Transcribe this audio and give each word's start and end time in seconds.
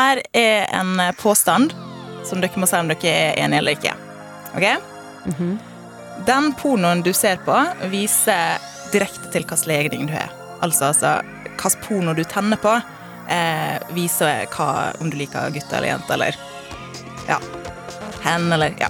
Her 0.00 0.22
er 0.32 0.64
en 0.72 0.96
påstand 1.20 1.74
som 2.24 2.40
dere 2.40 2.56
må 2.60 2.66
si 2.68 2.76
om 2.78 2.88
dere 2.88 3.10
er 3.10 3.36
enige 3.42 3.58
eller 3.60 3.72
ikke. 3.76 3.92
Ok? 4.56 4.66
Den 6.26 6.52
pornoen 6.56 7.02
du 7.04 7.12
ser 7.16 7.36
på, 7.44 7.56
viser 7.92 8.56
direkte 8.94 9.28
til 9.32 9.44
hvilken 9.44 9.68
legning 9.68 10.06
du 10.08 10.12
har. 10.14 10.30
Altså, 10.64 10.84
altså 10.90 11.10
hvilken 11.50 11.80
porno 11.84 12.14
du 12.16 12.24
tenner 12.24 12.56
på, 12.60 12.72
eh, 13.28 13.76
viser 13.96 14.46
hva, 14.54 14.68
om 15.00 15.10
du 15.12 15.16
liker 15.20 15.50
gutter 15.52 15.76
eller 15.78 15.88
jenter, 15.92 16.14
eller 16.14 16.34
ja. 17.28 17.38
Hen 18.24 18.52
eller 18.52 18.70
ja. 18.80 18.88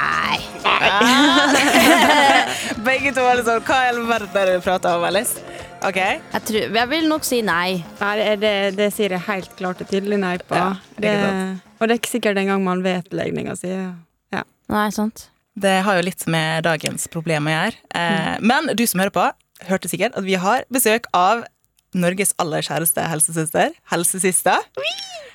Nei. 0.00 0.38
Begge 2.88 3.12
to 3.14 3.20
er 3.24 3.34
litt 3.38 3.46
sånn 3.46 3.62
Hva 3.64 3.76
i 3.84 3.88
all 3.92 4.00
verden 4.08 4.36
er 4.40 4.46
det 4.48 4.54
du 4.58 4.62
prater 4.64 4.96
om, 4.96 5.04
Alice? 5.06 5.34
OK? 5.88 5.98
Jeg, 5.98 6.42
tror, 6.48 6.76
jeg 6.78 6.88
vil 6.92 7.08
nok 7.10 7.24
si 7.26 7.40
nei. 7.46 7.82
Nei, 8.00 8.12
det, 8.20 8.30
det, 8.42 8.52
det 8.78 8.88
sier 8.94 9.14
jeg 9.16 9.24
helt 9.26 9.52
klart 9.58 9.82
og 9.82 9.90
tydelig 9.90 10.18
nei 10.22 10.36
på. 10.46 10.56
Ja, 10.58 10.70
det, 11.02 11.12
og 11.78 11.88
det 11.88 11.96
er 11.96 12.00
ikke 12.00 12.12
sikkert 12.14 12.38
engang 12.42 12.62
man 12.66 12.84
vet 12.84 13.10
legninga 13.14 13.56
si. 13.58 13.72
Ja. 14.32 14.44
Nei, 14.72 14.86
sant? 14.94 15.26
Det 15.58 15.82
har 15.84 15.98
jo 15.98 16.04
litt 16.06 16.22
med 16.32 16.64
dagens 16.64 17.08
problem 17.12 17.50
å 17.50 17.52
gjøre. 17.56 17.80
Eh, 17.98 18.36
Men 18.40 18.70
du 18.78 18.86
som 18.88 19.02
hører 19.02 19.12
på, 19.12 19.26
hørte 19.68 19.90
sikkert 19.90 20.16
at 20.16 20.24
vi 20.24 20.38
har 20.40 20.64
besøk 20.72 21.10
av 21.16 21.42
Norges 21.92 22.32
aller 22.40 22.64
kjæreste 22.64 23.02
helsesøster, 23.04 23.72
helsesista. 23.92 24.54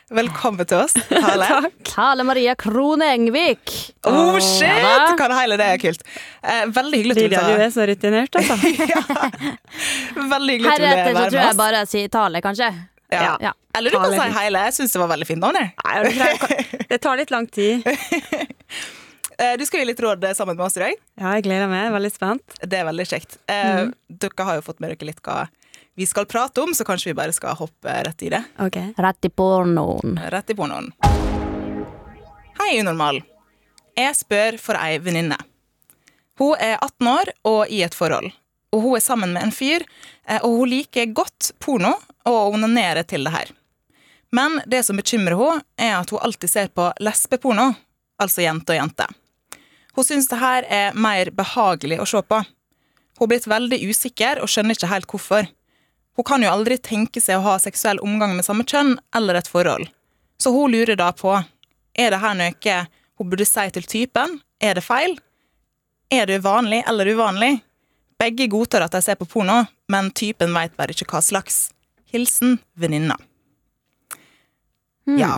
Velkommen 0.07 0.65
til 0.65 0.79
oss, 0.79 0.95
Tale. 1.11 1.67
Tale 1.91 2.23
Maria 2.25 2.55
Krone 2.57 3.09
Engvik. 3.13 3.73
Oh, 4.07 4.37
shit! 4.41 4.63
Ja. 4.65 5.11
Hva 5.19 5.27
det 5.51 5.57
det 5.59 5.67
er 5.67 5.81
kult. 5.81 6.05
Eh, 6.41 6.63
veldig 6.73 7.01
hyggelig 7.03 7.27
at 7.37 7.49
du 7.51 7.63
er 7.65 7.73
så 7.75 7.85
rutinert, 7.89 8.39
altså. 8.39 8.55
ja. 8.93 9.03
Veldig 10.31 10.55
hyggelig 10.55 10.71
at 10.71 10.79
du 10.79 10.85
vil 10.87 10.87
Heretter 10.87 11.11
så 11.11 11.19
være 11.19 11.33
tror 11.35 11.41
jeg 11.43 11.59
bare 11.59 11.83
jeg 11.83 11.91
sier 11.91 12.13
Tale, 12.15 12.41
kanskje. 12.45 12.71
Ja. 13.13 13.35
Ja. 13.43 13.51
Eller 13.77 13.93
du 13.93 13.99
kan 14.01 14.15
si 14.15 14.31
Heile. 14.39 14.63
Jeg 14.67 14.77
syns 14.79 14.95
det 14.95 15.03
var 15.03 15.11
veldig 15.13 15.27
fint 15.29 15.43
navn. 15.43 15.59
jeg. 15.61 16.87
Det 16.89 17.01
tar 17.03 17.19
litt 17.19 17.29
lang 17.35 17.45
tid. 17.51 17.85
Eh, 19.37 19.53
Du 19.59 19.67
skal 19.67 19.83
gi 19.83 19.91
litt 19.91 19.99
råd 20.01 20.23
sammen 20.33 20.57
med 20.57 20.65
oss 20.65 20.79
i 20.79 20.81
dag. 20.87 20.97
Ja, 21.19 21.35
jeg 21.37 21.45
gleder 21.45 21.69
meg. 21.69 21.91
Veldig 21.93 22.09
spent. 22.15 22.57
Det 22.63 22.79
er 22.79 22.87
veldig 22.87 23.05
kjekt. 23.11 23.37
Mm. 23.51 23.91
Dere 24.09 24.47
har 24.49 24.57
jo 24.57 24.65
fått 24.65 24.81
med 24.81 24.95
dere 24.95 25.11
litt 25.11 25.21
hva 25.21 25.43
vi 25.97 26.05
skal 26.05 26.25
prate 26.25 26.61
om, 26.61 26.73
så 26.73 26.85
kanskje 26.85 27.09
vi 27.09 27.13
bare 27.17 27.33
skal 27.33 27.55
hoppe 27.57 27.93
rett 28.05 28.23
i 28.23 28.29
det. 28.29 28.43
Ok. 28.61 28.75
Rett 28.97 29.25
i 29.25 29.29
pornoen. 29.29 30.19
Rett 30.29 30.49
i 30.49 30.55
pornoen. 30.55 30.91
Hei, 32.59 32.79
Unormal. 32.79 33.23
Jeg 33.97 34.13
spør 34.19 34.59
for 34.61 34.77
ei 34.77 34.99
venninne. 35.01 35.39
Hun 36.37 36.53
er 36.61 36.75
18 36.85 37.09
år 37.09 37.31
og 37.49 37.73
i 37.73 37.81
et 37.81 37.97
forhold. 37.97 38.29
Og 38.77 38.85
hun 38.85 38.99
er 38.99 39.01
sammen 39.07 39.33
med 39.33 39.47
en 39.47 39.55
fyr, 39.55 39.87
eh, 40.27 40.37
og 40.43 40.59
hun 40.59 40.69
liker 40.75 41.09
godt 41.17 41.55
porno 41.57 41.95
og 42.29 42.53
onanerer 42.59 43.01
til 43.01 43.25
det 43.25 43.33
her. 43.33 43.49
Men 44.29 44.61
det 44.69 44.83
som 44.85 45.01
bekymrer 45.01 45.33
henne, 45.39 45.65
er 45.81 45.97
at 45.97 46.13
hun 46.13 46.21
alltid 46.21 46.53
ser 46.53 46.69
på 46.77 46.91
lesbeporno, 47.01 47.71
altså 48.21 48.45
jente 48.45 48.75
og 48.75 48.83
jente. 48.83 49.09
Hun 49.97 50.05
syns 50.05 50.29
det 50.29 50.43
her 50.45 50.69
er 50.69 50.93
mer 50.93 51.33
behagelig 51.33 52.03
å 52.03 52.05
se 52.05 52.21
på. 52.21 52.43
Hun 53.17 53.25
er 53.25 53.33
blitt 53.33 53.49
veldig 53.49 53.85
usikker 53.89 54.45
og 54.45 54.51
skjønner 54.51 54.77
ikke 54.77 54.93
helt 54.93 55.09
hvorfor. 55.09 55.55
Hun 56.17 56.25
kan 56.25 56.43
jo 56.43 56.49
aldri 56.49 56.79
tenke 56.81 57.21
seg 57.21 57.37
å 57.37 57.45
ha 57.45 57.59
seksuell 57.61 58.01
omgang 58.01 58.33
med 58.35 58.45
samme 58.45 58.65
kjønn 58.65 58.95
eller 59.15 59.37
et 59.37 59.49
forhold. 59.49 59.85
Så 60.41 60.49
hun 60.53 60.73
lurer 60.73 60.97
da 60.97 61.11
på 61.13 61.35
er 61.97 62.13
det 62.13 62.21
her 62.21 62.37
noe 62.37 62.77
hun 63.17 63.29
burde 63.29 63.45
si 63.45 63.65
til 63.73 63.85
typen. 63.85 64.39
Er 64.61 64.77
det 64.77 64.85
feil? 64.85 65.17
Er 66.09 66.25
det 66.29 66.43
vanlig 66.45 66.83
eller 66.89 67.09
uvanlig? 67.13 67.59
Begge 68.17 68.47
godtar 68.49 68.85
at 68.85 68.97
de 68.97 69.01
ser 69.05 69.17
på 69.19 69.27
porno, 69.29 69.63
men 69.89 70.09
typen 70.11 70.53
veit 70.57 70.73
bare 70.77 70.93
ikke 70.93 71.09
hva 71.11 71.21
slags. 71.21 71.67
Hilsen 72.09 72.57
venninna. 72.73 73.17
Ja. 75.05 75.37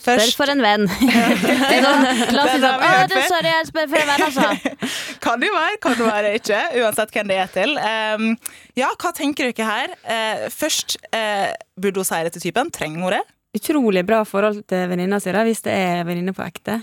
Spør 0.00 0.16
Først 0.16 0.38
for 0.38 0.48
en 0.48 0.62
venn. 0.64 0.86
La 1.84 1.90
oss 1.90 1.90
sånn 1.90 2.06
klassisk 2.30 2.30
Den 2.32 2.44
har 2.44 2.54
sånn, 2.54 2.84
«Å, 2.88 3.08
du, 3.10 3.16
sorry, 3.28 3.50
jeg 3.52 3.66
spør 3.68 3.90
for 3.90 4.00
en 4.00 4.08
venn, 4.08 4.22
altså. 4.26 4.76
kan 5.24 5.42
det 5.42 5.50
jo 5.50 5.56
være, 5.56 5.80
kan 5.84 5.98
det 5.98 6.06
være 6.06 6.30
ikke. 6.38 6.60
Uansett 6.80 7.12
hvem 7.16 7.28
det 7.32 7.36
er 7.42 7.50
til. 7.52 7.74
Um, 7.76 8.30
ja, 8.80 8.88
hva 8.94 9.12
tenker 9.16 9.50
dere 9.50 9.66
her? 9.68 9.92
Uh, 10.06 10.46
først, 10.54 10.96
uh, 11.12 11.50
burde 11.76 12.00
hun 12.00 12.08
si 12.08 12.22
det 12.24 12.32
til 12.36 12.46
typen? 12.48 12.72
Trenger 12.72 13.04
hun 13.04 13.16
det? 13.18 13.20
Utrolig 13.60 14.06
bra 14.08 14.22
forhold 14.24 14.62
til 14.70 14.88
venninna 14.88 15.20
si, 15.20 15.34
hvis 15.34 15.64
det 15.66 15.76
er 15.76 16.08
venninne 16.08 16.32
på 16.36 16.46
ekte. 16.46 16.80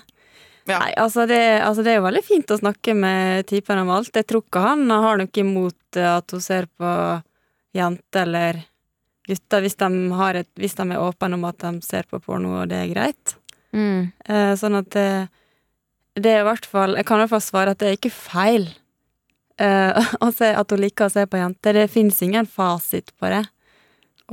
Ja. 0.67 0.81
Nei, 0.83 0.91
altså 0.99 1.23
det, 1.29 1.41
altså 1.63 1.83
det 1.85 1.93
er 1.93 2.01
jo 2.01 2.07
veldig 2.09 2.25
fint 2.27 2.51
å 2.51 2.59
snakke 2.59 2.93
med 2.97 3.47
typen 3.49 3.79
om 3.81 3.93
alt. 3.97 4.11
Jeg 4.13 4.27
tror 4.27 4.43
ikke 4.43 4.65
han 4.65 4.83
har 4.91 5.21
noe 5.21 5.41
imot 5.41 6.01
at 6.03 6.35
hun 6.35 6.43
ser 6.43 6.67
på 6.77 6.91
jenter 7.77 8.27
eller 8.27 8.59
gutter, 9.27 9.63
hvis 9.63 9.77
de, 9.79 9.89
har 10.19 10.39
et, 10.39 10.49
hvis 10.59 10.77
de 10.77 10.85
er 10.87 11.03
åpne 11.03 11.37
om 11.37 11.45
at 11.49 11.59
de 11.63 11.83
ser 11.85 12.07
på 12.09 12.19
porno, 12.23 12.61
og 12.61 12.71
det 12.71 12.79
er 12.83 12.93
greit. 12.93 13.35
Mm. 13.75 14.11
Eh, 14.25 14.53
sånn 14.59 14.79
at 14.79 14.89
det, 14.95 15.09
det 16.17 16.31
er 16.31 16.39
i 16.41 16.45
hvert 16.47 16.65
fall 16.65 16.95
Jeg 16.95 17.05
kan 17.05 17.19
i 17.19 17.25
hvert 17.25 17.33
fall 17.35 17.43
svare 17.43 17.73
at 17.75 17.81
det 17.81 17.89
er 17.89 17.97
ikke 17.97 18.13
feil 18.15 18.63
eh, 19.59 20.07
å 20.25 20.31
se, 20.33 20.53
at 20.55 20.71
hun 20.71 20.81
liker 20.81 21.09
å 21.09 21.13
se 21.13 21.27
på 21.27 21.41
jenter. 21.41 21.81
Det 21.81 21.91
fins 21.91 22.21
ingen 22.25 22.49
fasit 22.49 23.13
på 23.19 23.31
det. 23.33 23.43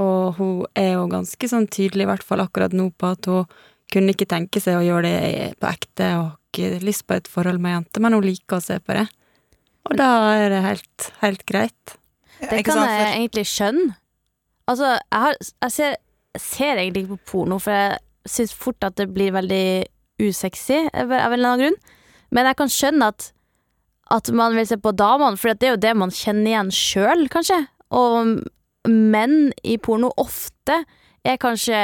Og 0.00 0.38
hun 0.38 0.54
er 0.78 0.94
jo 0.96 1.08
ganske 1.10 1.50
sånn 1.50 1.68
tydelig, 1.70 2.06
i 2.06 2.10
hvert 2.10 2.26
fall 2.26 2.42
akkurat 2.42 2.74
nå, 2.74 2.88
på 2.98 3.12
at 3.14 3.30
hun 3.30 3.44
kunne 3.92 4.14
ikke 4.14 4.30
tenke 4.30 4.62
seg 4.62 4.78
å 4.78 4.86
gjøre 4.86 5.10
det 5.10 5.50
på 5.60 5.68
ekte 5.70 6.08
og 6.18 6.32
ikke 6.54 6.80
lyst 6.82 7.04
på 7.06 7.18
et 7.18 7.28
forhold 7.30 7.60
med 7.62 7.76
jenter, 7.76 8.02
men 8.02 8.16
hun 8.16 8.24
liker 8.26 8.58
å 8.58 8.64
se 8.64 8.78
på 8.82 8.96
det. 8.96 9.04
Og 9.84 9.98
da 10.00 10.08
er 10.38 10.48
det 10.50 10.62
helt, 10.64 11.10
helt 11.20 11.44
greit. 11.46 11.96
Det 12.40 12.62
kan 12.66 12.80
jeg 12.82 13.12
egentlig 13.12 13.46
skjønne. 13.50 13.98
Altså, 14.70 14.94
jeg, 14.96 15.20
har, 15.20 15.36
jeg 15.62 15.72
ser, 15.72 15.96
ser 16.40 16.80
egentlig 16.80 17.04
ikke 17.04 17.16
på 17.16 17.30
porno, 17.32 17.58
for 17.60 17.76
jeg 17.76 17.98
syns 18.26 18.54
fort 18.56 18.86
at 18.86 18.96
det 18.96 19.10
blir 19.12 19.34
veldig 19.34 19.84
usexy 20.24 20.86
av 20.94 21.12
en 21.12 21.32
eller 21.34 21.50
annen 21.50 21.62
grunn. 21.64 21.78
Men 22.34 22.48
jeg 22.48 22.58
kan 22.58 22.72
skjønne 22.72 23.10
at, 23.12 23.28
at 24.14 24.30
man 24.36 24.56
vil 24.56 24.66
se 24.68 24.78
på 24.80 24.94
damene, 24.96 25.38
for 25.40 25.52
det 25.52 25.68
er 25.68 25.76
jo 25.76 25.84
det 25.84 25.94
man 26.00 26.14
kjenner 26.14 26.50
igjen 26.50 26.72
sjøl, 26.74 27.26
kanskje. 27.32 27.60
Og 27.94 28.36
menn 28.88 29.52
i 29.64 29.76
porno 29.80 30.10
ofte 30.20 30.80
er 31.24 31.38
kanskje 31.40 31.78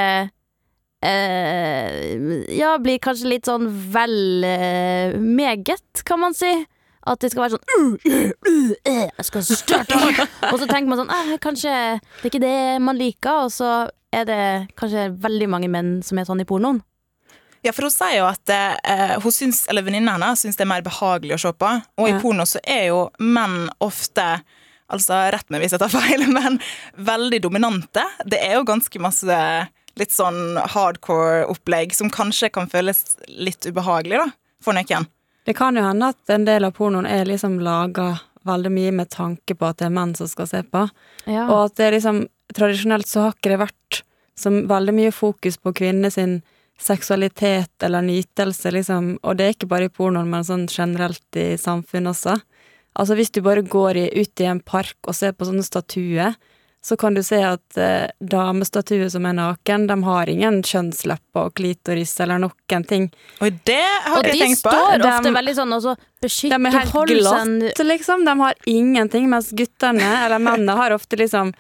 eh, 1.05 1.93
Ja, 2.57 2.75
blir 2.83 3.01
kanskje 3.03 3.31
litt 3.31 3.49
sånn 3.49 3.69
vel 3.93 4.45
eh, 4.45 5.17
meget, 5.21 6.05
kan 6.09 6.21
man 6.25 6.37
si. 6.37 6.53
At 7.09 7.23
det 7.23 7.31
skal 7.33 7.47
være 7.47 7.57
sånn 7.57 7.65
uh, 7.73 7.95
uh, 8.11 8.33
uh, 8.51 8.73
uh, 8.77 9.07
Jeg 9.09 9.25
skal 9.25 9.45
starte 9.47 9.97
Og 10.51 10.59
så 10.61 10.67
tenker 10.69 10.91
man 10.91 11.01
sånn 11.01 11.13
eh, 11.15 11.33
Kanskje 11.41 11.73
det 11.73 12.27
er 12.27 12.29
ikke 12.29 12.43
det 12.43 12.59
man 12.85 12.99
liker, 12.99 13.47
og 13.47 13.55
så 13.55 13.71
er 14.13 14.27
det 14.27 14.45
kanskje 14.77 15.07
veldig 15.23 15.47
mange 15.49 15.71
menn 15.71 16.01
som 16.05 16.19
er 16.19 16.27
sånn 16.27 16.43
i 16.43 16.47
pornoen. 16.49 16.81
Ja, 17.63 17.71
for 17.77 17.87
hun 17.87 17.93
sier 17.95 18.17
jo 18.19 18.25
at 18.27 18.51
eh, 18.51 19.15
hun 19.23 19.33
syns, 19.33 19.63
eller 19.71 19.85
venninna 19.87 20.17
hennes 20.17 20.43
syns 20.43 20.59
det 20.59 20.65
er 20.65 20.71
mer 20.73 20.83
behagelig 20.85 21.37
å 21.37 21.43
se 21.45 21.53
på. 21.55 21.71
Og 22.01 22.09
i 22.11 22.17
porno 22.19 22.47
så 22.49 22.59
er 22.65 22.89
jo 22.91 23.05
menn 23.23 23.69
ofte 23.85 24.41
Altså 24.91 25.15
rett 25.31 25.47
meg 25.55 25.63
hvis 25.63 25.77
jeg 25.77 25.79
tar 25.79 25.93
feil, 25.93 26.25
men 26.35 26.57
veldig 26.99 27.39
dominante. 27.45 28.03
Det 28.27 28.41
er 28.43 28.57
jo 28.57 28.67
ganske 28.67 28.99
masse 28.99 29.37
litt 30.01 30.11
sånn 30.11 30.59
hardcore 30.73 31.45
opplegg 31.53 31.95
som 31.95 32.11
kanskje 32.11 32.51
kan 32.51 32.67
føles 32.71 33.05
litt 33.31 33.69
ubehagelig 33.71 34.19
da, 34.19 34.27
for 34.67 34.75
noen. 34.75 35.07
Det 35.51 35.57
kan 35.59 35.75
jo 35.75 35.83
hende 35.83 36.13
at 36.13 36.31
en 36.31 36.45
del 36.47 36.63
av 36.63 36.77
pornoen 36.77 37.09
er 37.11 37.25
liksom 37.27 37.57
laga 37.67 38.13
veldig 38.47 38.71
mye 38.71 38.93
med 38.95 39.09
tanke 39.11 39.57
på 39.59 39.67
at 39.67 39.81
det 39.81 39.89
er 39.89 39.97
menn 39.97 40.13
som 40.15 40.29
skal 40.31 40.47
se 40.47 40.61
på. 40.63 40.85
Ja. 41.27 41.49
Og 41.49 41.65
at 41.65 41.81
det 41.81 41.89
er 41.89 41.97
liksom 41.97 42.29
Tradisjonelt 42.55 43.07
så 43.07 43.25
har 43.25 43.35
ikke 43.37 43.51
det 43.53 43.59
vært 43.61 43.99
som 44.39 44.57
veldig 44.71 44.95
mye 44.95 45.11
fokus 45.15 45.59
på 45.63 45.71
kvinner 45.79 46.11
sin 46.11 46.41
seksualitet 46.83 47.83
eller 47.87 48.03
nytelse, 48.03 48.73
liksom. 48.75 49.13
Og 49.23 49.37
det 49.39 49.45
er 49.45 49.55
ikke 49.55 49.69
bare 49.71 49.87
i 49.87 49.93
pornoen, 49.95 50.31
men 50.31 50.47
sånn 50.47 50.65
generelt 50.71 51.39
i 51.39 51.53
samfunnet 51.59 52.11
også. 52.11 52.35
Altså 52.99 53.19
hvis 53.19 53.31
du 53.35 53.39
bare 53.47 53.63
går 53.63 54.01
i, 54.03 54.07
ut 54.19 54.43
i 54.43 54.49
en 54.51 54.63
park 54.63 54.99
og 55.07 55.15
ser 55.19 55.35
på 55.35 55.47
sånne 55.47 55.67
statuer, 55.67 56.35
så 56.83 56.97
kan 56.97 57.13
du 57.15 57.21
se 57.23 57.37
at 57.45 57.77
eh, 57.77 58.07
damestatuer 58.25 59.09
som 59.13 59.27
er 59.29 59.35
naken, 59.37 59.87
de 59.91 59.97
har 60.07 60.31
ingen 60.33 60.63
kjønnslepper 60.65 61.51
og 61.51 61.55
klitoris 61.59 62.15
eller 62.25 62.41
noen 62.41 62.87
ting. 62.89 63.11
Og 63.45 63.59
det 63.69 63.77
har 64.07 64.17
og 64.17 64.25
jeg 64.25 64.33
de 64.39 64.45
tenkt 64.47 64.63
på. 64.65 64.73
De 64.73 64.79
står 64.79 65.05
ofte 65.11 65.29
De- 65.29 65.35
veldig 65.37 65.55
sånn 65.59 65.77
og 65.77 65.83
så 65.85 65.97
De 66.25 66.31
er 66.57 66.79
helt 66.79 66.97
glatt, 67.13 67.85
liksom. 67.91 68.25
De 68.25 68.37
har 68.41 68.55
ingenting, 68.67 69.29
mens 69.29 69.53
guttene, 69.53 70.09
eller 70.25 70.41
mennene, 70.41 70.77
har 70.77 70.97
ofte 70.97 71.21
liksom 71.21 71.53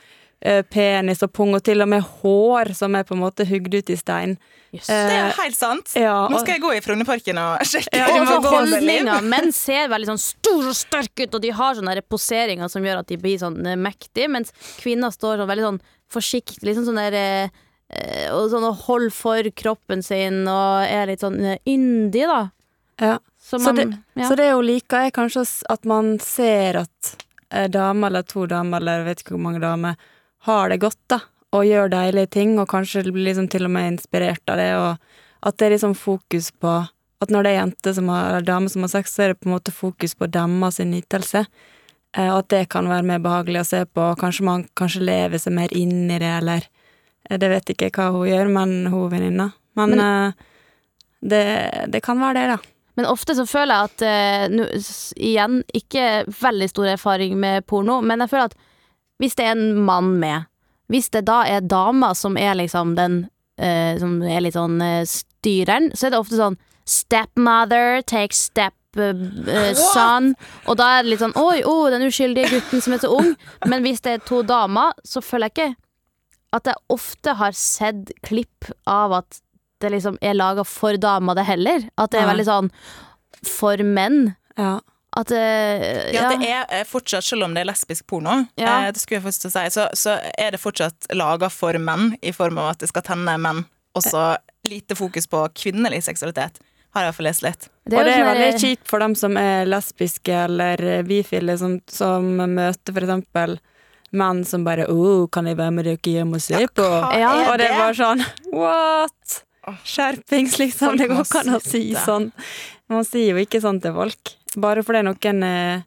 penis 0.70 1.22
og 1.22 1.32
pung, 1.36 1.54
og 1.54 1.62
til 1.66 1.82
og 1.84 1.88
med 1.88 2.02
hår 2.22 2.70
som 2.74 2.94
er 2.96 3.04
på 3.04 3.12
en 3.16 3.20
måte 3.20 3.44
hugd 3.48 3.74
ut 3.74 3.90
i 3.92 3.96
stein. 3.96 4.36
Jøss. 4.72 4.86
Det 4.86 4.96
er 4.96 5.26
Eh, 5.28 5.32
helt 5.42 5.56
sant. 5.56 5.92
ja, 5.98 6.28
Nå 6.30 6.38
skal 6.40 6.54
jeg 6.54 6.62
gå 6.62 6.70
i 6.76 6.80
Frognerparken 6.80 7.38
og 7.42 7.58
sjekke. 7.70 7.90
Ja, 7.92 8.06
Og 8.38 8.44
holdninga. 8.46 9.20
Menn 9.26 9.52
ser 9.52 9.88
veldig 9.90 10.06
sånn 10.12 10.22
store 10.22 10.68
og 10.72 10.76
sterke 10.78 11.26
ut, 11.26 11.34
og 11.34 11.42
de 11.42 11.50
har 11.50 11.74
sånne 11.74 12.00
poseringer 12.08 12.70
som 12.70 12.82
gjør 12.86 13.00
at 13.02 13.08
de 13.10 13.16
blir 13.20 13.36
sånn 13.42 13.58
eh, 13.66 13.76
mektige, 13.76 14.28
mens 14.30 14.52
kvinner 14.80 15.10
står 15.12 15.42
sånn 15.42 15.50
veldig 15.50 15.66
sånn 15.66 15.80
forsiktig, 16.10 16.62
liksom 16.66 16.86
sånn 16.88 17.00
der 17.02 17.14
eh, 17.18 17.48
eh, 17.90 18.30
Og 18.32 18.48
sånn 18.50 18.64
og 18.66 18.78
holder 18.86 19.10
for 19.14 19.50
kroppen 19.58 20.02
sin 20.06 20.46
og 20.48 20.86
er 20.86 21.06
litt 21.10 21.20
sånn 21.26 21.36
eh, 21.44 21.58
yndig, 21.68 22.24
da. 22.30 22.40
ja. 23.00 23.18
Så 23.40 23.58
Så 23.58 23.72
det- 23.74 23.88
ja. 24.14 24.28
Så 24.28 24.36
det 24.36 24.52
hun 24.52 24.64
liker, 24.64 25.06
er 25.08 25.10
kanskje 25.10 25.42
at 25.68 25.84
man 25.84 26.18
ser 26.22 26.76
at 26.84 27.16
eh, 27.50 27.66
dame 27.66 28.06
eller 28.06 28.22
to 28.22 28.46
damer, 28.46 28.78
eller 28.78 28.98
jeg 29.00 29.06
vet 29.08 29.22
ikke 29.24 29.34
hvor 29.34 29.42
mange 29.48 29.60
damer, 29.60 29.96
har 30.46 30.72
det 30.72 30.80
godt, 30.82 31.00
da. 31.12 31.20
Og 31.56 31.66
gjør 31.66 31.90
deilige 31.90 32.30
ting, 32.36 32.54
og 32.62 32.70
kanskje 32.70 33.02
blir 33.08 33.26
liksom 33.30 33.48
til 33.50 33.66
og 33.66 33.74
med 33.74 33.96
inspirert 33.96 34.52
av 34.52 34.60
det. 34.60 34.70
Og 34.78 35.46
at 35.48 35.58
det 35.58 35.66
er 35.66 35.76
liksom 35.76 35.98
fokus 35.98 36.50
på 36.52 36.80
At 37.20 37.28
når 37.28 37.44
det 37.44 37.50
er 37.50 37.58
jenter 37.58 37.92
som 37.92 38.06
har, 38.08 38.30
eller 38.30 38.44
damer 38.48 38.72
som 38.72 38.80
har 38.80 38.88
sex, 38.88 39.12
så 39.12 39.22
er 39.22 39.28
det 39.28 39.42
på 39.42 39.50
en 39.50 39.52
måte 39.52 39.72
fokus 39.76 40.14
på 40.16 40.24
deres 40.24 40.78
nytelse. 40.80 41.42
Eh, 42.16 42.30
og 42.30 42.38
at 42.38 42.48
det 42.48 42.60
kan 42.72 42.88
være 42.88 43.04
mer 43.04 43.20
behagelig 43.20 43.60
å 43.60 43.68
se 43.68 43.82
på. 43.84 44.00
og 44.00 44.20
Kanskje 44.22 44.46
man 44.48 44.64
kanskje 44.72 45.02
lever 45.04 45.42
seg 45.42 45.52
mer 45.52 45.74
inn 45.76 46.08
i 46.08 46.16
det, 46.16 46.30
eller 46.40 46.64
eh, 47.28 47.36
Det 47.36 47.50
vet 47.52 47.74
ikke 47.74 47.90
hva 47.92 48.08
hun 48.14 48.24
gjør, 48.30 48.48
men 48.48 48.72
hun 48.88 49.10
venninna. 49.12 49.50
Men, 49.76 50.00
eh, 50.00 50.32
det, 51.20 51.44
det 51.92 52.00
kan 52.00 52.16
være 52.20 52.38
det, 52.38 52.46
da. 52.54 52.58
Men 52.96 53.06
ofte 53.12 53.36
så 53.36 53.46
føler 53.46 53.76
jeg 53.76 53.90
at 53.90 54.02
uh, 54.04 54.56
nu, 54.56 54.64
Igjen, 55.16 55.60
ikke 55.76 56.24
veldig 56.40 56.68
stor 56.72 56.88
erfaring 56.96 57.36
med 57.40 57.64
porno, 57.68 58.00
men 58.04 58.24
jeg 58.24 58.32
føler 58.32 58.50
at 58.50 58.56
hvis 59.20 59.36
det 59.38 59.46
er 59.46 59.54
en 59.54 59.84
mann 59.84 60.14
med, 60.22 60.48
hvis 60.90 61.10
det 61.14 61.26
da 61.28 61.42
er 61.46 61.62
dama 61.62 62.14
som 62.18 62.38
er 62.40 62.56
liksom 62.58 62.96
den 62.98 63.22
eh, 63.60 63.94
Som 64.00 64.18
er 64.26 64.40
litt 64.42 64.56
sånn 64.56 64.80
eh, 64.82 65.04
styreren, 65.06 65.92
så 65.94 66.08
er 66.08 66.14
det 66.14 66.22
ofte 66.22 66.40
sånn 66.40 66.58
Stepmother, 66.90 68.00
take 68.02 68.34
step 68.34 68.74
son. 68.96 70.32
Og 70.66 70.78
da 70.80 70.88
er 70.96 71.04
det 71.04 71.12
litt 71.12 71.22
sånn 71.22 71.36
Oi, 71.38 71.60
oh, 71.62 71.86
den 71.92 72.08
uskyldige 72.08 72.50
gutten 72.56 72.82
som 72.82 72.96
er 72.96 73.02
så 73.04 73.12
ung. 73.14 73.36
Men 73.70 73.84
hvis 73.86 74.02
det 74.02 74.16
er 74.16 74.26
to 74.26 74.42
damer, 74.42 74.96
så 75.06 75.22
føler 75.22 75.50
jeg 75.50 75.54
ikke 75.54 75.70
at 76.50 76.66
jeg 76.66 76.82
ofte 76.90 77.36
har 77.38 77.54
sett 77.54 78.10
klipp 78.26 78.72
av 78.90 79.20
at 79.20 79.38
det 79.80 79.92
liksom 79.94 80.16
er 80.20 80.34
laga 80.34 80.64
for 80.66 80.98
damer, 81.00 81.38
det 81.38 81.46
heller. 81.46 81.86
At 81.94 82.10
det 82.10 82.20
er 82.20 82.30
veldig 82.32 82.46
sånn 82.48 82.70
for 83.46 83.80
menn. 83.86 84.34
Ja. 84.58 84.80
At 85.18 85.26
det 85.32 86.14
Ja, 86.14 86.28
det 86.30 86.46
er 86.46 86.66
eh, 86.70 86.84
fortsatt, 86.86 87.24
selv 87.26 87.44
om 87.48 87.54
det 87.54 87.64
er 87.64 87.70
lesbisk 87.72 88.06
porno, 88.06 88.46
Ja. 88.56 88.86
eh, 88.86 88.92
det 88.92 89.00
skulle 89.02 89.18
jeg 89.20 89.26
først 89.26 89.48
si, 89.50 89.64
så, 89.74 89.88
så 89.94 90.18
er 90.38 90.52
det 90.54 90.60
fortsatt 90.62 91.10
laga 91.14 91.50
for 91.50 91.74
menn, 91.78 92.16
i 92.22 92.32
form 92.32 92.58
av 92.58 92.74
at 92.76 92.84
det 92.84 92.90
skal 92.92 93.02
tenne 93.02 93.36
menn. 93.38 93.64
Og 93.98 94.04
så 94.06 94.36
lite 94.68 94.94
fokus 94.94 95.26
på 95.26 95.42
kvinnelig 95.58 96.04
seksualitet, 96.06 96.60
har 96.94 97.02
jeg 97.02 97.10
iallfall 97.10 97.26
lest 97.26 97.42
litt. 97.42 97.66
Det 97.90 97.98
og 97.98 98.06
det 98.06 98.12
er 98.14 98.22
sånn 98.22 98.30
veldig 98.30 98.60
kjipt 98.62 98.86
for 98.86 99.02
dem 99.02 99.16
som 99.18 99.36
er 99.40 99.66
lesbiske 99.66 100.36
eller 100.44 101.02
bifile, 101.06 101.58
som, 101.58 101.80
som 101.90 102.30
møter 102.54 102.94
for 102.94 103.06
eksempel 103.06 103.58
menn 104.10 104.44
som 104.44 104.64
bare 104.66 104.86
'Å, 104.90 105.30
kan 105.30 105.46
jeg 105.46 105.56
være 105.56 105.70
med 105.74 105.86
dere 105.86 106.14
hjem 106.14 106.34
og 106.34 106.42
se 106.42 106.66
på?' 106.66 107.18
Ja. 107.18 107.50
og 107.50 107.58
det 107.58 107.66
det? 107.66 107.70
er 107.70 107.78
bare 107.78 107.94
sånn 107.94 108.24
What?! 108.52 109.44
Skjerpings, 109.84 110.56
liksom. 110.58 110.96
Det 110.98 111.06
går 111.06 111.20
ikke 111.20 111.40
an 111.44 111.54
å 111.54 111.60
si 111.62 111.82
sånn. 111.94 112.30
Man 112.90 113.06
sier 113.06 113.34
jo 113.36 113.42
ikke 113.44 113.60
sånn 113.62 113.80
til 113.82 113.94
folk. 113.94 114.32
Bare 114.60 114.82
fordi 114.82 115.04
noen 115.06 115.44
er, 115.46 115.84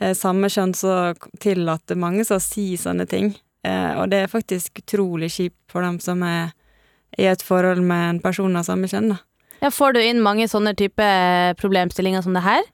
er 0.00 0.14
samme 0.16 0.48
kjønn, 0.48 0.72
så 0.74 1.12
tillater 1.42 1.98
mange 2.00 2.24
seg 2.24 2.38
å 2.40 2.44
si 2.44 2.70
sånne 2.80 3.04
ting. 3.10 3.34
Eh, 3.66 3.92
og 4.00 4.08
det 4.12 4.22
er 4.24 4.32
faktisk 4.32 4.80
utrolig 4.80 5.28
kjipt 5.34 5.58
for 5.72 5.84
dem 5.84 5.98
som 6.00 6.22
er 6.24 6.54
i 7.18 7.26
et 7.28 7.42
forhold 7.44 7.82
med 7.84 8.04
en 8.14 8.20
person 8.24 8.56
av 8.56 8.64
samme 8.68 8.88
kjønn, 8.88 9.12
da. 9.12 9.20
Ja, 9.60 9.72
får 9.74 9.96
du 9.96 10.00
inn 10.04 10.20
mange 10.22 10.46
sånne 10.48 10.72
type 10.78 11.06
problemstillinger 11.58 12.22
som 12.22 12.36
det 12.36 12.44
her? 12.44 12.66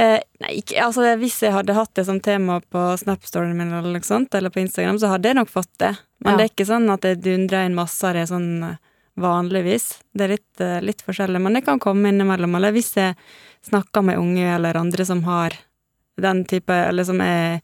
Eh, 0.00 0.22
nei, 0.40 0.52
ikke, 0.62 0.78
altså 0.86 1.10
hvis 1.20 1.36
jeg 1.44 1.52
hadde 1.52 1.74
hatt 1.76 1.92
det 1.98 2.06
som 2.08 2.20
tema 2.24 2.62
på 2.72 2.84
Snap-storyen 3.02 3.52
min 3.58 3.74
eller, 3.76 4.00
sånt, 4.06 4.32
eller 4.34 4.48
på 4.54 4.62
Instagram, 4.62 4.96
så 5.02 5.10
hadde 5.12 5.28
jeg 5.28 5.36
nok 5.36 5.52
fått 5.52 5.68
det. 5.82 5.92
Men 6.24 6.32
Ja. 6.32 6.36
det 6.38 6.44
er 6.46 6.54
ikke 6.54 6.70
sånn 6.70 6.88
at 6.90 7.04
jeg 7.04 7.20
dundrer 7.20 7.66
inn 7.68 7.76
masse 7.76 8.02
av 8.08 8.14
det 8.16 8.24
sånn 8.30 8.48
eh, 8.70 8.76
vanligvis. 9.20 10.00
Det 10.14 10.24
er 10.24 10.34
litt, 10.36 10.60
eh, 10.60 10.80
litt 10.80 11.02
forskjellig, 11.02 11.40
men 11.40 11.54
det 11.54 11.64
kan 11.64 11.80
komme 11.80 12.08
innimellom. 12.08 12.54
Eller 12.56 12.72
hvis 12.72 12.94
jeg 12.96 13.16
snakker 13.62 14.04
med 14.04 14.18
unge 14.18 14.54
eller 14.54 14.76
andre 14.76 15.04
som 15.04 15.22
har 15.24 15.52
den 16.20 16.44
type, 16.44 16.72
eller 16.72 17.04
som 17.04 17.20
er 17.20 17.60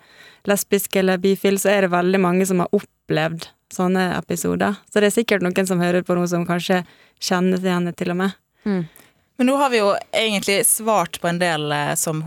lesbiske 0.48 0.98
eller 0.98 1.18
bifil, 1.18 1.58
så 1.58 1.70
er 1.70 1.80
det 1.82 1.90
veldig 1.90 2.20
mange 2.20 2.46
som 2.46 2.60
har 2.60 2.68
opplevd 2.72 3.48
sånne 3.72 4.16
episoder. 4.16 4.76
Så 4.88 5.00
det 5.00 5.10
er 5.10 5.16
sikkert 5.22 5.44
noen 5.44 5.66
som 5.68 5.80
hører 5.80 6.02
på 6.02 6.16
noe 6.16 6.28
som 6.28 6.46
kanskje 6.46 6.84
kjenner 7.20 7.58
til 7.58 7.68
igjen 7.68 7.94
til 7.96 8.10
og 8.10 8.16
med. 8.16 8.32
Men 9.38 9.46
nå 9.46 9.56
har 9.56 9.70
vi 9.70 9.78
jo 9.78 9.92
egentlig 10.12 10.66
svart 10.66 11.20
på 11.20 11.28
en 11.28 11.36
del 11.38 11.72
eh, 11.72 11.92
som 11.94 12.24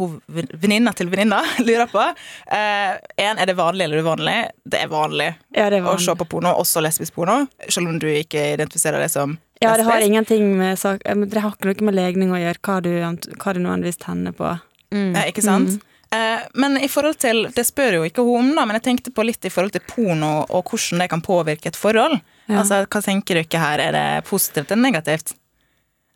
venninna 0.62 0.94
til 0.96 1.10
venninna 1.12 1.42
lurer 1.68 1.90
på. 1.92 2.06
Én, 2.48 3.02
en, 3.18 3.38
er 3.38 3.50
det 3.50 3.56
vanlig 3.58 3.84
eller 3.84 4.06
uvanlig? 4.06 4.36
Det 4.64 4.80
er 4.86 4.92
vanlig 4.92 5.28
Ja, 5.52 5.68
det 5.74 5.82
å 5.84 5.98
se 6.00 6.16
på 6.16 6.28
porno, 6.32 6.54
også 6.62 6.80
lesbisk 6.80 7.18
porno, 7.20 7.42
selv 7.68 7.92
om 7.92 8.00
du 8.00 8.08
ikke 8.08 8.54
identifiserer 8.54 9.04
deg 9.04 9.12
som 9.12 9.36
lesbisk. 9.36 9.48
Ja, 9.62 9.76
det 9.78 9.90
har 9.90 10.02
ingenting 10.02 10.56
med 10.58 10.80
sak 10.80 11.04
eh, 11.06 11.20
Det 11.28 11.44
har 11.44 11.52
ikke 11.52 11.74
noe 11.74 11.90
med 11.90 12.00
legning 12.00 12.32
å 12.32 12.40
gjøre, 12.40 12.64
hva 12.64 12.80
du, 12.86 12.92
hva 13.04 13.56
du 13.58 13.60
nødvendigvis 13.60 14.00
tenner 14.06 14.38
på. 14.38 14.56
Ja, 14.96 15.28
ikke 15.28 15.44
sant? 15.44 15.82
Mm. 16.12 16.48
men 16.60 16.74
i 16.84 16.88
forhold 16.92 17.16
til, 17.24 17.46
det 17.56 17.64
spør 17.64 18.02
jo 18.02 18.08
ikke 18.08 18.24
hun 18.28 18.50
om, 18.50 18.56
da, 18.58 18.66
men 18.68 18.76
jeg 18.76 18.88
tenkte 18.90 19.14
på 19.16 19.24
litt 19.24 19.46
i 19.48 19.52
forhold 19.52 19.72
til 19.72 19.84
porno 19.88 20.32
og 20.44 20.68
hvordan 20.68 21.04
det 21.04 21.08
kan 21.12 21.24
påvirke 21.24 21.72
et 21.72 21.80
forhold. 21.80 22.18
Ja. 22.48 22.58
Altså, 22.60 22.82
Hva 22.88 23.04
tenker 23.04 23.40
dere 23.40 23.62
her? 23.64 23.84
Er 23.84 23.96
det 23.96 24.26
positivt 24.28 24.72
eller 24.72 24.90
negativt? 24.90 25.36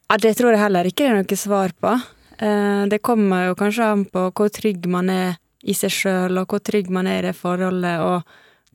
Ja, 0.10 0.18
det 0.22 0.36
tror 0.38 0.54
jeg 0.54 0.62
heller 0.62 0.86
ikke 0.86 1.04
det 1.04 1.12
er 1.12 1.18
noe 1.24 1.40
svar 1.40 1.74
på. 1.82 1.96
Eh, 2.38 2.86
Det 2.92 3.02
kommer 3.02 3.48
jo 3.50 3.56
kanskje 3.58 3.92
an 3.92 4.06
på 4.06 4.30
hvor 4.32 4.50
trygg 4.54 4.86
man 4.86 5.10
er 5.10 5.38
i 5.66 5.74
seg 5.74 5.90
sjøl, 5.90 6.38
og 6.38 6.48
hvor 6.48 6.62
trygg 6.62 6.92
man 6.94 7.08
er 7.08 7.24
i 7.24 7.28
det 7.28 7.36
forholdet, 7.36 8.00
og 8.06 8.22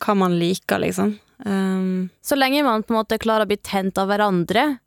hva 0.03 0.15
man 0.17 0.35
liker, 0.35 0.81
liksom. 0.83 1.15
Um, 1.45 2.09
Så 2.21 2.35
lenge 2.35 2.63
man 2.63 2.83
på 2.83 2.93
en 2.93 2.99
måte 2.99 3.17
klarer 3.17 3.45
å 3.45 3.49
bli 3.49 3.57
tent 3.57 3.97
av 3.97 4.09
hverandre 4.11 4.79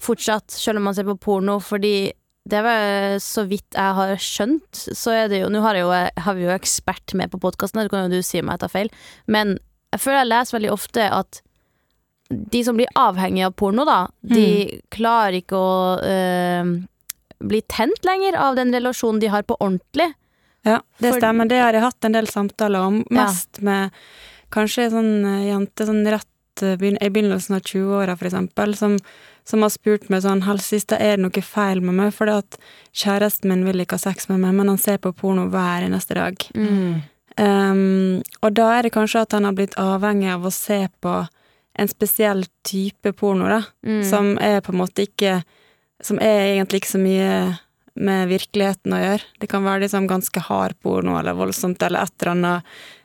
fortsatt, 0.00 0.50
selv 0.50 0.78
om 0.78 0.84
man 0.84 0.94
ser 0.94 1.04
på 1.04 1.18
porno, 1.18 1.58
fordi 1.60 2.12
det 2.48 2.62
var 2.64 3.18
så 3.22 3.44
vidt 3.46 3.76
jeg 3.76 3.94
har 3.98 4.14
skjønt, 4.16 4.70
så 4.72 5.12
er 5.14 5.28
det 5.28 5.42
jo 5.42 5.50
Nå 5.52 5.60
har, 5.62 5.76
jo, 5.78 5.90
har 5.90 6.34
vi 6.34 6.46
jo 6.46 6.54
ekspert 6.54 7.14
med 7.14 7.30
på 7.30 7.38
podkasten, 7.38 7.82
det 7.82 7.90
kan 7.92 8.08
jo 8.08 8.18
du 8.18 8.22
si 8.22 8.40
om 8.40 8.50
jeg 8.50 8.62
tar 8.62 8.72
feil, 8.72 8.90
men 9.26 9.58
jeg 9.92 10.00
føler 10.00 10.22
jeg 10.24 10.30
leser 10.32 10.56
veldig 10.58 10.72
ofte 10.72 11.06
at 11.12 11.42
de 12.52 12.64
som 12.64 12.76
blir 12.78 12.88
avhengige 12.98 13.46
av 13.50 13.52
porno, 13.58 13.84
da, 13.88 14.00
de 14.22 14.80
klarer 14.94 15.38
ikke 15.42 15.58
å 15.58 16.00
øh, 16.00 16.72
bli 17.42 17.60
tent 17.68 18.04
lenger 18.06 18.36
av 18.38 18.56
den 18.56 18.72
relasjonen 18.74 19.20
de 19.22 19.30
har 19.32 19.42
på 19.42 19.56
ordentlig. 19.60 20.12
ja, 20.64 20.80
det 20.98 21.10
For- 21.12 21.20
stemmer. 21.20 21.48
Det 21.50 21.58
har 21.60 21.72
jeg 21.74 21.82
hatt 21.82 22.04
en 22.04 22.12
del 22.18 22.26
samtaler 22.30 22.80
om, 22.80 23.00
Ja. 23.10 23.24
mest 23.24 23.60
med 23.62 23.90
kanskje 24.52 24.90
sånn 24.92 25.24
eh, 25.26 25.48
jente 25.50 25.86
sånn 25.88 26.04
rett 26.06 26.62
eh, 26.62 26.76
i 26.78 27.08
begynnelsen 27.10 27.56
av 27.56 27.62
20-åra, 27.66 28.16
for 28.16 28.26
eksempel, 28.28 28.76
som, 28.76 28.98
som 29.44 29.62
har 29.62 29.70
spurt 29.74 30.08
meg 30.12 30.22
sånn 30.22 30.44
Helsiste, 30.46 30.94
er 31.00 31.16
det 31.16 31.24
noe 31.24 31.42
feil 31.42 31.80
med 31.82 31.94
meg? 31.98 32.12
Fordi 32.14 32.36
at 32.44 32.58
kjæresten 32.94 33.48
min 33.50 33.64
vil 33.66 33.80
ikke 33.82 33.98
ha 33.98 34.04
sex 34.10 34.28
med 34.28 34.38
meg, 34.44 34.54
men 34.54 34.68
han 34.68 34.78
ser 34.78 34.98
på 35.02 35.10
porno 35.16 35.48
hver 35.50 35.82
eneste 35.88 36.14
dag. 36.14 36.36
Um, 37.40 38.20
og 38.44 38.52
da 38.54 38.66
er 38.76 38.82
det 38.86 38.92
kanskje 38.92 39.22
at 39.24 39.32
han 39.32 39.46
har 39.48 39.54
blitt 39.56 39.74
avhengig 39.80 40.28
av 40.34 40.44
å 40.44 40.52
se 40.52 40.84
på 41.00 41.14
en 41.78 41.88
spesiell 41.88 42.44
type 42.64 43.12
porno, 43.16 43.48
da, 43.48 43.62
Mm. 43.84 44.04
som 44.04 44.38
er 44.38 44.60
på 44.60 44.72
en 44.72 44.78
måte 44.78 45.06
ikke 45.08 45.42
Som 46.02 46.18
er 46.18 46.56
egentlig 46.58 46.80
ikke 46.80 46.98
så 46.98 46.98
mye 46.98 47.58
med 47.94 48.26
virkeligheten 48.26 48.90
å 48.90 48.98
gjøre. 48.98 49.22
Det 49.38 49.48
kan 49.48 49.62
være 49.62 49.84
liksom 49.84 50.08
ganske 50.08 50.40
hard 50.40 50.74
porno 50.82 51.16
eller 51.16 51.32
voldsomt 51.38 51.80
eller 51.80 52.02
et 52.02 52.12
eller 52.18 52.32
annet 52.32 52.64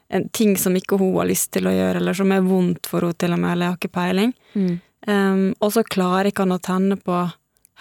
en 0.10 0.30
ting 0.30 0.56
som 0.58 0.74
ikke 0.74 0.98
hun 0.98 1.16
har 1.20 1.28
lyst 1.28 1.52
til 1.52 1.68
å 1.68 1.76
gjøre, 1.76 2.00
eller 2.00 2.14
som 2.18 2.32
er 2.32 2.42
vondt 2.42 2.88
for 2.88 3.02
henne 3.06 3.14
til 3.20 3.34
og 3.36 3.40
med, 3.44 3.52
eller 3.52 3.66
jeg 3.66 3.74
har 3.74 3.78
ikke 3.78 3.96
peiling. 4.00 4.34
Mm. 4.56 4.82
Um, 5.08 5.54
og 5.62 5.74
så 5.76 5.84
klarer 5.86 6.32
ikke 6.32 6.46
han 6.48 6.56
å 6.56 6.62
tenne 6.64 6.98
på 6.98 7.32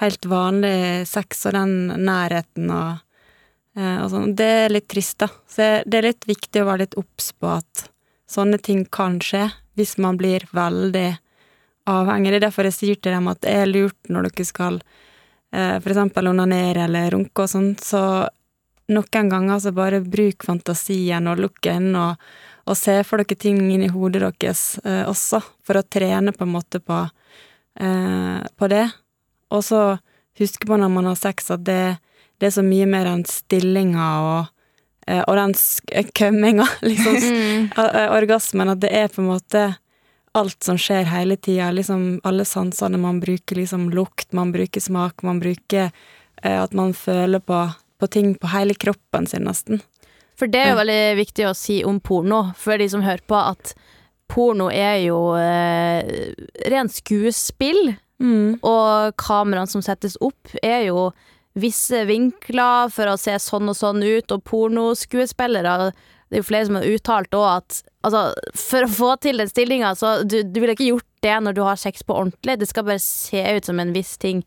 helt 0.03 0.29
vanlig 0.29 1.07
sex 1.09 1.47
og 1.49 1.57
den 1.57 1.77
nærheten 2.05 2.71
og, 2.75 2.99
uh, 3.79 3.99
og 4.05 4.11
sånn. 4.13 4.35
Det 4.37 4.53
er 4.67 4.75
litt 4.75 4.89
trist, 4.93 5.17
da. 5.23 5.31
Så 5.49 5.83
det 5.87 6.01
er 6.03 6.11
litt 6.11 6.27
viktig 6.29 6.61
å 6.61 6.69
være 6.69 6.85
litt 6.85 6.99
obs 7.01 7.33
på 7.33 7.57
at 7.57 7.87
sånne 8.29 8.61
ting 8.61 8.85
kan 8.85 9.17
skje 9.23 9.47
hvis 9.77 9.97
man 10.03 10.19
blir 10.19 10.47
veldig 10.57 11.09
avhengig. 11.87 12.33
Det 12.33 12.41
er 12.41 12.47
derfor 12.49 12.69
jeg 12.69 12.77
sier 12.77 12.99
til 13.01 13.15
dem 13.15 13.29
at 13.31 13.43
det 13.45 13.53
er 13.53 13.71
lurt 13.71 14.11
når 14.11 14.31
dere 14.31 14.49
skal 14.49 14.81
eh, 15.55 15.77
eksempel 15.77 16.33
onanere 16.33 16.87
eller 16.87 17.13
runke 17.15 17.45
og 17.45 17.53
sånn, 17.53 17.75
så 17.81 18.03
noen 18.93 19.31
ganger 19.31 19.63
så 19.63 19.73
bare 19.75 20.03
bruk 20.03 20.47
fantasien 20.47 21.27
og 21.31 21.41
lukk 21.43 21.67
øynene 21.67 22.11
og, 22.11 22.27
og 22.67 22.79
se 22.79 22.99
for 23.07 23.23
dere 23.23 23.39
ting 23.39 23.61
inni 23.71 23.91
hodet 23.93 24.23
deres 24.25 24.79
eh, 24.85 25.05
også, 25.07 25.43
for 25.67 25.79
å 25.79 25.87
trene 25.87 26.35
på 26.35 26.47
en 26.47 26.55
måte 26.55 26.83
på, 26.83 27.05
eh, 27.81 28.43
på 28.57 28.73
det. 28.73 28.87
Og 29.55 29.63
så 29.67 29.83
huske 30.39 30.69
på 30.69 30.79
når 30.79 30.93
man 30.93 31.11
har 31.11 31.19
sex 31.19 31.51
at 31.55 31.65
det, 31.67 31.97
det 32.39 32.51
er 32.51 32.59
så 32.59 32.67
mye 32.67 32.87
mer 32.91 33.11
enn 33.11 33.25
stillinga 33.29 34.11
og, 34.27 34.53
og 35.27 35.37
den 35.39 35.53
sk- 35.55 36.11
kømminga, 36.19 36.67
liksom. 36.91 37.17
Mm. 37.23 37.67
eh, 37.79 38.07
Orgasmen, 38.17 38.73
at 38.73 38.81
det 38.83 38.91
er 38.93 39.09
på 39.13 39.23
en 39.23 39.29
måte 39.31 39.65
alt 40.37 40.65
som 40.67 40.77
skjer 40.77 41.07
hele 41.09 41.37
tida. 41.41 41.71
Liksom 41.73 42.21
alle 42.29 42.45
sansene 42.45 42.99
man 43.01 43.21
bruker, 43.23 43.57
liksom 43.57 43.89
lukt, 43.95 44.33
man 44.37 44.51
bruker 44.53 44.83
smak, 44.85 45.23
man 45.25 45.39
bruker 45.41 45.91
eh, 46.43 46.59
at 46.63 46.75
man 46.77 46.93
føler 46.95 47.41
på, 47.41 47.61
på 48.03 48.09
ting 48.13 48.35
på 48.37 48.51
hele 48.53 48.75
kroppen 48.75 49.27
sin, 49.31 49.47
nesten. 49.49 49.81
For 50.37 50.51
det 50.53 50.61
er 50.61 50.73
jo 50.75 50.81
veldig 50.83 51.03
viktig 51.17 51.47
å 51.49 51.55
si 51.57 51.79
om 51.89 51.97
porno, 52.05 52.51
for 52.61 52.77
de 52.77 52.89
som 52.93 53.01
hører 53.07 53.23
på, 53.25 53.39
at 53.39 53.73
porno 54.29 54.67
er 54.69 54.99
jo 55.07 55.21
eh, 55.41 56.35
rent 56.69 56.93
skuespill. 56.93 57.95
Mm. 58.21 58.59
Og 58.65 59.13
kameraene 59.21 59.69
som 59.69 59.83
settes 59.85 60.19
opp, 60.25 60.53
er 60.65 60.87
jo 60.91 61.11
visse 61.57 62.03
vinkler 62.09 62.91
for 62.93 63.09
å 63.09 63.17
se 63.21 63.33
sånn 63.41 63.71
og 63.73 63.77
sånn 63.79 64.03
ut, 64.05 64.31
og 64.35 64.43
pornoskuespillere 64.45 65.93
Det 66.29 66.37
er 66.37 66.43
jo 66.43 66.47
flere 66.49 66.67
som 66.67 66.75
har 66.81 66.89
uttalt 66.91 67.37
òg 67.39 67.47
at 67.53 67.77
altså, 68.05 68.23
for 68.59 68.85
å 68.87 68.91
få 68.91 69.11
til 69.23 69.39
den 69.39 69.49
stillinga, 69.49 69.93
så 69.97 70.17
du, 70.27 70.41
du 70.43 70.59
ville 70.61 70.75
ikke 70.75 70.89
gjort 70.91 71.07
det 71.23 71.37
når 71.47 71.55
du 71.55 71.63
har 71.63 71.77
sex 71.79 72.03
på 72.03 72.17
ordentlig. 72.19 72.59
Det 72.61 72.67
skal 72.69 72.85
bare 72.89 72.99
se 73.03 73.43
ut 73.57 73.65
som 73.69 73.79
en 73.81 73.93
viss 73.95 74.17
ting 74.19 74.43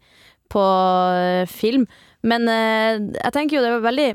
på 0.52 0.60
eh, 1.16 1.46
film. 1.48 1.86
Men 2.22 2.48
eh, 2.52 3.00
jeg 3.24 3.32
tenker 3.36 3.58
jo 3.58 3.64
det 3.64 3.72
var 3.78 3.86
veldig 3.88 4.10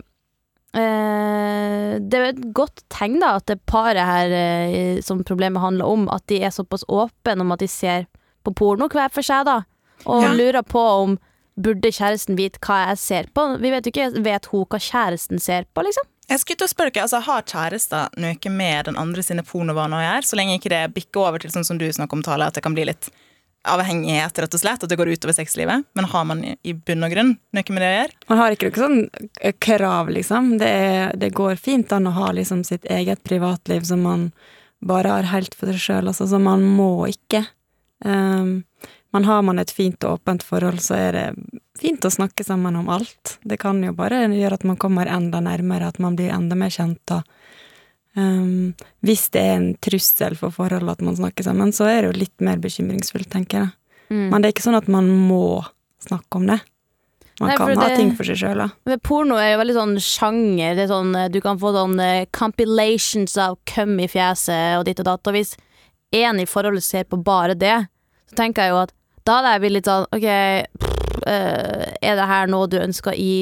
eh, 0.77 1.95
Det 2.05 2.19
er 2.21 2.29
et 2.33 2.43
godt 2.57 2.83
tegn, 2.93 3.19
da, 3.23 3.35
at 3.39 3.47
det 3.49 3.59
paret 3.71 4.05
her 4.05 4.35
eh, 4.37 5.01
som 5.05 5.23
problemet 5.27 5.63
handler 5.65 5.89
om, 5.89 6.09
at 6.13 6.27
de 6.31 6.43
er 6.45 6.53
såpass 6.55 6.85
åpne 6.89 7.41
om 7.45 7.55
at 7.57 7.63
de 7.65 7.69
ser 7.71 8.07
på 8.45 8.53
porno 8.61 8.89
hver 8.93 9.09
for 9.15 9.25
seg, 9.25 9.47
da. 9.49 9.63
Og 10.05 10.27
Ja. 10.27 10.33
lurer 10.37 10.63
på 10.69 10.81
om 11.05 11.17
burde 11.61 11.91
kjæresten 11.95 12.37
vite 12.39 12.59
hva 12.65 12.89
jeg 12.89 12.99
ser 12.99 13.29
på. 13.35 13.45
Vi 13.63 13.71
vet 13.71 13.87
jo 13.87 13.93
ikke, 13.95 14.23
vet 14.25 14.47
hun 14.51 14.65
hva 14.67 14.81
kjæresten 14.83 15.41
ser 15.41 15.67
på, 15.75 15.85
liksom? 15.87 16.09
Jeg 16.31 16.41
skulle 16.41 16.57
til 16.63 16.67
å 16.67 16.73
spørre 16.73 16.91
dere, 16.95 17.03
altså 17.05 17.21
Har 17.21 17.43
kjærester 17.45 18.15
noe 18.17 18.51
med 18.51 18.87
den 18.89 18.97
andre 18.97 19.23
sine 19.23 19.43
pornovaner 19.45 19.99
å 20.01 20.07
gjøre? 20.07 20.25
Så 20.25 20.39
lenge 20.41 20.57
ikke 20.59 20.73
det 20.73 20.83
bikker 20.97 21.21
over 21.29 21.39
til 21.45 21.51
sånn 21.53 21.67
som 21.69 21.77
du 21.79 21.85
snakker 21.93 22.17
om, 22.17 22.23
Tale, 22.25 22.47
at 22.49 22.55
det 22.57 22.63
kan 22.65 22.73
bli 22.75 22.87
litt 22.89 23.11
avhengighet, 23.65 24.39
rett 24.43 24.55
og 24.57 24.61
slett. 24.61 24.83
At 24.85 24.91
det 24.93 24.97
går 25.01 25.13
utover 25.15 25.33
sexlivet. 25.37 25.85
Men 25.97 26.05
har 26.13 26.25
man 26.25 26.43
i- 26.45 26.57
i 26.65 26.73
bunn 26.73 27.05
og 27.05 27.11
grunn 27.13 27.39
noe 27.53 27.65
med 27.71 27.81
det 27.83 27.91
å 27.93 27.99
gjøre? 28.01 28.13
Man 28.29 28.39
har 28.39 28.51
ikke 28.57 28.71
noe 28.71 28.83
sånn 28.85 29.31
eh, 29.41 29.53
krav, 29.53 30.09
liksom. 30.11 30.59
Det, 30.59 30.67
er, 30.69 31.13
det 31.17 31.33
går 31.33 31.57
fint 31.57 31.93
an 31.93 32.07
å 32.07 32.13
ha 32.13 32.33
liksom 32.33 32.65
sitt 32.65 32.85
eget 32.85 33.23
privatliv 33.25 33.85
som 33.85 34.03
man 34.03 34.33
bare 34.83 35.09
har 35.09 35.23
helt 35.33 35.55
for 35.55 35.67
seg 35.73 35.81
sjøl, 35.81 36.09
altså. 36.09 36.27
Så 36.29 36.41
man 36.41 36.63
må 36.65 37.07
ikke. 37.09 37.47
Um, 38.05 38.65
men 39.15 39.25
har 39.29 39.45
man 39.47 39.63
et 39.63 39.71
fint 39.71 40.03
og 40.03 40.19
åpent 40.19 40.43
forhold, 40.43 40.81
så 40.83 40.97
er 40.99 41.15
det 41.15 41.27
fint 41.79 42.03
å 42.03 42.11
snakke 42.11 42.43
sammen 42.43 42.75
om 42.81 42.89
alt. 42.91 43.37
Det 43.47 43.61
kan 43.63 43.79
jo 43.87 43.93
bare 43.95 44.25
gjøre 44.27 44.59
at 44.59 44.67
man 44.67 44.79
kommer 44.81 45.07
enda 45.07 45.39
nærmere, 45.45 45.87
at 45.87 46.01
man 46.03 46.17
blir 46.19 46.33
enda 46.35 46.59
mer 46.59 46.73
kjent. 46.75 46.99
da. 47.07 47.23
um, 48.19 48.75
hvis 49.07 49.29
det 49.31 49.41
er 49.41 49.55
en 49.55 49.71
trussel 49.79 50.35
for 50.39 50.51
forholdet 50.55 50.99
at 50.99 51.07
man 51.07 51.15
snakker 51.15 51.47
sammen, 51.47 51.71
så 51.71 51.87
er 51.87 52.03
det 52.03 52.11
jo 52.11 52.21
litt 52.25 52.43
mer 52.43 52.59
bekymringsfullt, 52.59 53.31
tenker 53.31 53.61
jeg. 53.61 53.71
Mm. 54.11 54.27
Men 54.33 54.43
det 54.43 54.51
er 54.51 54.57
ikke 54.57 54.67
sånn 54.67 54.81
at 54.83 54.91
man 54.91 55.07
må 55.31 55.63
snakke 56.03 56.43
om 56.43 56.51
det. 56.51 56.59
Man 57.41 57.51
Nei, 57.51 57.57
kan 57.59 57.71
kan 57.71 57.85
ha 57.85 57.89
ting 57.95 58.13
for 58.19 58.27
seg 58.27 58.39
sjøl, 58.39 58.65
da. 58.65 58.99
Porno 59.03 59.39
er 59.39 59.53
jo 59.53 59.63
veldig 59.63 59.79
sånn 59.79 59.95
sjanger. 60.03 60.75
Det 60.75 60.85
er 60.89 60.91
sånn, 60.91 61.15
eh, 61.19 61.31
du 61.31 61.41
kan 61.43 61.59
få 61.63 61.71
sånn 61.75 61.95
uh, 62.03 62.27
compilations 62.35 63.35
av 63.43 63.61
køm 63.71 63.97
i 64.03 64.11
fjeset 64.11 64.81
og 64.81 64.85
ditt 64.87 65.03
og 65.03 65.09
datt. 65.09 65.31
Og 65.31 65.39
hvis 65.39 65.55
én 66.15 66.43
i 66.43 66.47
forholdet 66.47 66.87
ser 66.87 67.07
på 67.07 67.19
bare 67.23 67.55
det, 67.59 67.79
så 68.31 68.39
tenker 68.39 68.67
jeg 68.67 68.75
jo 68.75 68.83
at 68.85 68.95
da 69.25 69.39
hadde 69.39 69.53
jeg 69.55 69.63
blitt 69.65 69.77
litt 69.79 69.89
sånn 69.91 70.09
OK, 70.13 70.27
pff, 70.81 71.21
eh, 71.31 71.85
er 72.05 72.19
det 72.19 72.31
her 72.31 72.51
noe 72.53 72.69
du 72.71 72.79
ønsker 72.81 73.17
i 73.17 73.35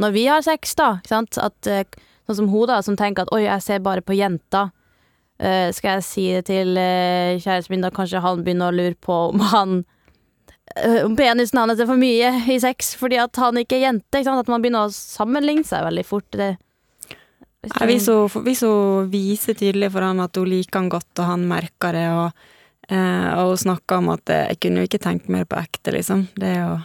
når 0.00 0.14
vi 0.16 0.26
har 0.30 0.42
sex, 0.44 0.74
da? 0.78 0.94
Ikke 1.00 1.12
sant? 1.12 1.38
At, 1.40 1.68
eh, 1.68 1.84
sånn 2.26 2.42
som 2.42 2.50
hun, 2.52 2.68
da, 2.70 2.80
som 2.82 2.96
tenker 2.96 3.26
at 3.26 3.34
oi, 3.36 3.44
jeg 3.44 3.64
ser 3.64 3.82
bare 3.84 4.04
på 4.04 4.16
jenter. 4.16 4.72
Uh, 5.40 5.72
skal 5.72 5.96
jeg 5.96 6.04
si 6.04 6.22
det 6.34 6.42
til 6.50 6.76
uh, 6.76 7.38
kjæresten 7.40 7.72
min, 7.72 7.84
da 7.84 7.88
kanskje 7.96 8.20
han 8.20 8.42
begynner 8.44 8.68
å 8.68 8.76
lure 8.76 8.96
på 9.00 9.14
om 9.30 9.40
han 9.48 9.70
uh, 10.76 10.98
om 11.06 11.14
penisen 11.16 11.56
hans 11.56 11.80
er 11.80 11.88
for 11.88 11.96
mye 11.96 12.28
i 12.44 12.58
sex 12.60 12.90
fordi 13.00 13.16
at 13.22 13.40
han 13.40 13.56
ikke 13.56 13.78
er 13.78 13.86
jente. 13.86 14.18
Ikke 14.18 14.26
sant? 14.26 14.42
At 14.44 14.52
man 14.52 14.60
begynner 14.60 14.90
å 14.90 14.92
sammenligne 14.92 15.64
seg 15.64 15.86
veldig 15.86 16.04
fort. 16.04 16.28
Det, 16.36 16.50
Hvis 17.88 18.10
hun, 18.10 19.08
viser 19.12 19.56
tydelig 19.56 19.88
for 19.96 20.04
han 20.04 20.20
at 20.20 20.36
hun 20.36 20.52
liker 20.52 20.82
han 20.82 20.92
godt, 20.92 21.12
og 21.16 21.32
han 21.32 21.48
merker 21.48 21.96
det, 21.96 22.06
og, 22.12 22.52
og 22.96 23.48
hun 23.52 23.56
snakka 23.56 23.98
om 23.98 24.08
at 24.10 24.28
eh, 24.30 24.46
'jeg 24.48 24.60
kunne 24.60 24.80
jo 24.80 24.86
ikke 24.88 25.02
tenkt 25.02 25.28
mer 25.28 25.44
på 25.44 25.56
ekte', 25.56 25.92
liksom. 25.92 26.28
Det 26.34 26.48
er 26.56 26.60
jo 26.60 26.80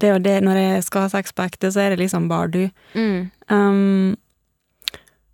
det, 0.00 0.08
er 0.08 0.12
jo 0.12 0.18
det 0.18 0.40
Når 0.42 0.56
jeg 0.56 0.84
skal 0.84 1.00
ha 1.02 1.08
sex 1.08 1.32
på 1.32 1.42
ekte, 1.44 1.68
så 1.72 1.80
er 1.80 1.90
det 1.90 1.98
liksom 1.98 2.28
bare 2.28 2.48
du. 2.50 2.70
mm. 2.94 3.30
Um, 3.50 4.16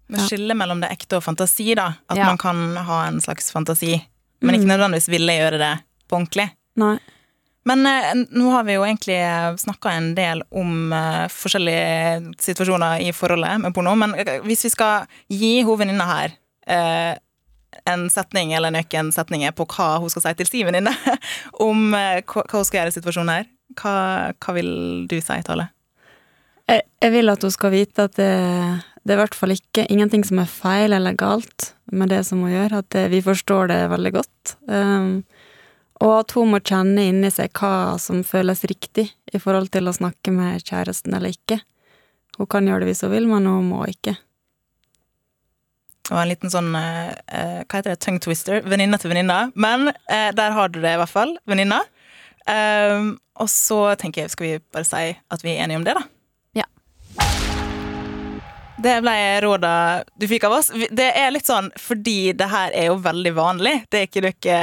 Men 0.09 0.21
skille 0.29 0.55
mellom 0.55 0.81
det 0.81 0.91
ekte 0.91 1.17
og 1.17 1.23
fantasi, 1.25 1.75
da. 1.75 1.95
At 2.09 2.17
Ja. 2.17 2.27
man 2.27 2.39
kan 2.39 2.77
ha 2.77 3.07
en 3.07 3.21
slags 3.21 3.51
fantasi, 3.53 4.03
men 4.41 4.55
Mm. 4.55 4.61
ikke 4.61 4.69
nødvendigvis 4.71 5.09
ville 5.09 5.33
gjøre 5.33 5.59
det 5.59 5.79
på 6.09 6.17
ordentlig. 6.17 6.51
nei. 6.77 6.99
Men 7.65 7.85
eh, 7.87 8.15
nå 8.31 8.51
har 8.53 8.63
vi 8.63 8.75
jo 8.75 8.83
egentlig 8.85 9.59
snakka 9.59 9.91
en 9.91 10.15
del 10.15 10.43
om 10.53 10.93
eh, 10.93 11.27
forskjellige 11.27 12.35
situasjoner 12.39 13.01
i 13.01 13.11
forholdet 13.13 13.61
med 13.61 13.75
porno, 13.75 13.97
men 13.97 14.15
eh, 14.15 14.39
hvis 14.41 14.63
vi 14.65 14.71
skal 14.71 15.07
gi 15.29 15.63
hun 15.65 15.77
venninna 15.79 16.05
her 16.07 16.31
eh, 16.69 17.17
en 17.89 18.09
setning 18.13 18.53
eller 18.57 18.75
noen 18.75 19.13
setninger 19.15 19.55
på 19.57 19.67
hva 19.75 19.97
hun 20.03 20.13
skal 20.13 20.25
si 20.25 20.35
til 20.39 20.51
sin 20.51 20.69
venninne 20.69 20.93
om 21.69 21.95
eh, 21.97 22.23
hva, 22.25 22.45
hun 22.53 22.67
skal 22.67 22.83
gjøre 22.83 22.95
i 22.95 22.97
situasjonen 22.99 23.35
her, 23.35 23.49
hva, 23.81 23.97
hva 24.35 24.57
vil 24.57 24.71
du 25.11 25.19
si, 25.21 25.41
Tale? 25.47 25.71
Jeg, 26.67 26.83
jeg 27.03 27.15
vil 27.15 27.31
at 27.31 27.45
hun 27.47 27.55
skal 27.55 27.75
vite 27.75 28.09
at 28.09 28.17
det, 28.19 28.33
det 29.07 29.15
er 29.15 29.21
i 29.21 29.23
hvert 29.23 29.39
fall 29.39 29.55
ikke 29.55 29.87
ingenting 29.93 30.25
som 30.27 30.41
er 30.43 30.51
feil 30.51 30.97
eller 30.97 31.15
galt 31.19 31.73
med 31.95 32.11
det 32.11 32.25
som 32.27 32.43
hun 32.43 32.51
gjør, 32.51 32.81
at 32.81 32.91
det, 32.95 33.05
vi 33.13 33.23
forstår 33.23 33.71
det 33.71 33.79
veldig 33.93 34.13
godt. 34.17 34.57
Um, 34.67 35.23
og 36.03 36.13
at 36.19 36.35
hun 36.37 36.51
må 36.53 36.61
kjenne 36.61 37.07
inni 37.09 37.31
seg 37.33 37.55
hva 37.57 37.97
som 38.03 38.25
føles 38.27 38.67
riktig 38.69 39.07
i 39.33 39.41
forhold 39.41 39.71
til 39.73 39.89
å 39.89 39.95
snakke 39.95 40.35
med 40.35 40.65
kjæresten 40.67 41.15
eller 41.17 41.33
ikke. 41.33 41.61
Hun 42.37 42.51
kan 42.51 42.67
gjøre 42.69 42.85
det 42.85 42.91
hvis 42.91 43.05
hun 43.07 43.15
vil, 43.15 43.29
men 43.31 43.47
hun 43.49 43.71
må 43.71 43.87
ikke. 43.89 44.17
Og 46.07 46.19
en 46.21 46.31
liten 46.31 46.53
sånn 46.53 46.71
eh, 46.79 47.13
eh, 47.35 47.61
Hva 47.65 47.81
heter 47.81 47.95
det? 47.95 48.01
Tongue 48.05 48.23
twister. 48.23 48.63
Venninne 48.67 48.99
til 49.03 49.11
venninne. 49.11 49.39
Men 49.59 49.91
eh, 49.91 50.31
der 50.37 50.55
har 50.55 50.71
du 50.71 50.81
det 50.83 50.95
i 50.95 51.01
hvert 51.01 51.13
fall. 51.13 51.37
Venninne. 51.51 51.83
Um, 52.47 53.17
og 53.43 53.49
så 53.51 53.81
tenker 53.99 54.23
jeg, 54.23 54.31
skal 54.31 54.47
vi 54.47 54.59
bare 54.71 54.87
si 54.87 55.09
at 55.19 55.41
vi 55.43 55.57
er 55.57 55.65
enige 55.65 55.81
om 55.81 55.87
det, 55.87 55.97
da? 55.99 56.05
Det 58.87 59.01
ble 59.03 59.15
råda 59.43 59.71
du 60.15 60.29
fikk 60.31 60.45
av 60.47 60.61
oss. 60.61 60.69
Det 60.71 61.09
er 61.19 61.33
litt 61.35 61.49
sånn 61.49 61.73
fordi 61.81 62.31
det 62.39 62.47
her 62.53 62.71
er 62.71 62.91
jo 62.93 63.01
veldig 63.03 63.33
vanlig. 63.35 63.73
Det 63.91 63.99
er 63.99 64.07
ikke 64.07 64.23
noe 64.23 64.59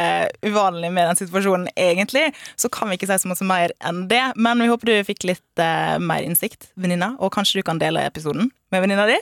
uvanlig 0.47 0.91
med 0.95 1.09
den 1.09 1.19
situasjonen, 1.19 1.67
egentlig. 1.75 2.29
Så 2.55 2.71
kan 2.71 2.87
vi 2.87 2.95
ikke 2.95 3.09
si 3.09 3.19
så 3.19 3.31
mye 3.33 3.49
mer 3.49 3.73
enn 3.83 4.05
det. 4.11 4.23
Men 4.39 4.63
vi 4.63 4.69
håper 4.71 4.91
du 4.93 4.95
fikk 5.09 5.27
litt 5.27 5.59
uh, 5.59 5.99
mer 5.99 6.23
innsikt, 6.23 6.69
venninna. 6.79 7.13
Og 7.19 7.33
kanskje 7.35 7.59
du 7.59 7.67
kan 7.67 7.81
dele 7.83 8.05
episoden 8.07 8.47
med 8.71 8.85
venninna 8.85 9.09
di. 9.11 9.19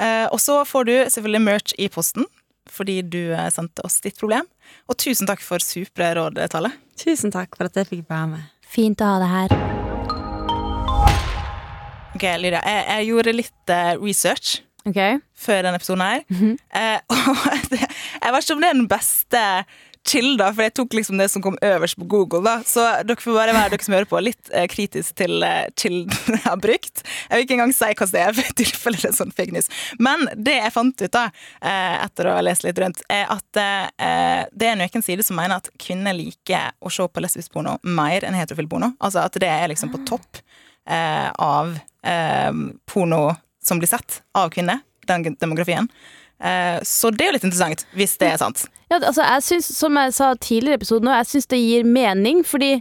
Uh, 0.00 0.26
og 0.30 0.40
så 0.40 0.62
får 0.64 0.88
du 0.88 0.94
selvfølgelig 1.02 1.44
merch 1.44 1.76
i 1.76 1.90
posten, 1.92 2.24
fordi 2.70 3.00
du 3.02 3.32
eh, 3.34 3.48
sendte 3.50 3.82
oss 3.82 3.98
ditt 4.04 4.16
problem. 4.20 4.46
Og 4.86 4.96
tusen 5.00 5.28
takk 5.28 5.42
for 5.42 5.60
supre 5.64 6.12
råd, 6.16 6.38
Tale. 6.52 6.70
Tusen 7.00 7.34
takk 7.34 7.58
for 7.58 7.66
at 7.66 7.76
jeg 7.76 7.90
fikk 7.90 8.06
være 8.08 8.36
med. 8.36 8.50
Fint 8.70 9.02
å 9.02 9.16
ha 9.16 9.22
det 9.24 9.32
her. 9.34 9.89
Ok, 12.20 12.26
Lydia, 12.36 12.60
jeg, 12.60 12.80
jeg 12.84 13.06
gjorde 13.08 13.32
litt 13.32 13.70
uh, 13.72 13.94
research 13.96 14.58
okay. 14.84 15.22
før 15.32 15.62
denne 15.64 15.78
episoden 15.80 16.02
her. 16.04 16.24
Eh, 16.28 16.98
og 17.16 17.46
det, 17.72 17.78
jeg 17.80 18.34
vet 18.34 18.44
ikke 18.44 18.56
om 18.58 18.60
det 18.60 18.68
er 18.68 18.76
den 18.76 18.90
beste 18.90 19.44
kilda, 20.10 20.50
for 20.52 20.66
jeg 20.66 20.74
tok 20.76 20.96
liksom 20.98 21.16
det 21.16 21.30
som 21.32 21.40
kom 21.44 21.56
øverst 21.64 21.96
på 21.96 22.04
Google. 22.12 22.42
da 22.44 22.58
Så 22.68 22.84
dere 23.08 23.24
får 23.24 23.38
bare 23.38 23.56
være 23.56 23.72
dere 23.72 23.86
som 23.86 23.96
hører 23.96 24.10
på, 24.12 24.20
litt 24.20 24.52
eh, 24.52 24.68
kritisk 24.68 25.16
til 25.16 25.48
eh, 25.48 25.72
kilden 25.80 26.12
jeg 26.36 26.44
har 26.44 26.60
brukt. 26.60 27.00
Jeg 27.06 27.32
vil 27.38 27.48
ikke 27.48 27.56
engang 27.56 27.74
si 27.80 27.88
hva 27.88 28.10
det 28.12 28.22
er, 28.26 28.36
for 28.36 28.52
i 28.52 28.56
tilfelle 28.60 29.00
det 29.00 29.10
er 29.14 29.18
sånn 29.22 29.34
fake 29.40 29.56
news. 29.56 29.72
Men 29.96 30.28
det 30.36 30.60
jeg 30.60 30.76
fant 30.76 31.00
ut, 31.00 31.16
da 31.16 31.26
eh, 31.32 31.98
etter 32.04 32.28
å 32.28 32.36
ha 32.36 32.44
lest 32.44 32.68
litt 32.68 32.84
rundt, 32.84 33.00
er 33.08 33.32
at 33.32 33.64
eh, 33.64 34.44
det 34.52 34.74
er 34.74 34.80
noen 34.80 35.08
side 35.08 35.24
som 35.24 35.40
mener 35.40 35.56
at 35.56 35.72
kvinner 35.80 36.20
liker 36.20 36.76
å 36.84 36.92
se 36.92 37.08
på 37.08 37.24
lesbisk 37.24 37.56
porno 37.56 37.78
mer 37.80 38.28
enn 38.28 38.36
heterofil 38.36 38.68
porno. 38.68 38.92
Altså 39.00 39.24
at 39.24 39.40
det 39.40 39.48
er 39.48 39.72
liksom 39.72 39.96
på 39.96 40.04
topp 40.08 40.44
eh, 40.88 41.30
av 41.40 41.78
eh, 42.06 42.52
porno 42.90 43.36
som 43.64 43.80
blir 43.80 43.90
sett 43.90 44.22
av 44.34 44.50
kvinner, 44.54 44.80
den 45.06 45.34
demografien. 45.40 45.88
Eh, 46.40 46.78
så 46.82 47.10
det 47.12 47.24
er 47.24 47.30
jo 47.30 47.36
litt 47.36 47.48
interessant, 47.48 47.84
hvis 47.96 48.16
det 48.20 48.32
er 48.32 48.38
sant. 48.40 48.64
Ja, 48.90 48.98
altså, 48.98 49.22
jeg 49.22 49.46
synes, 49.46 49.72
som 49.76 49.98
jeg 50.00 50.14
sa 50.16 50.32
tidligere 50.34 50.78
i 50.78 50.80
episoden, 50.80 51.12
jeg 51.12 51.28
syns 51.30 51.50
det 51.52 51.60
gir 51.60 51.84
mening, 51.86 52.40
fordi 52.46 52.78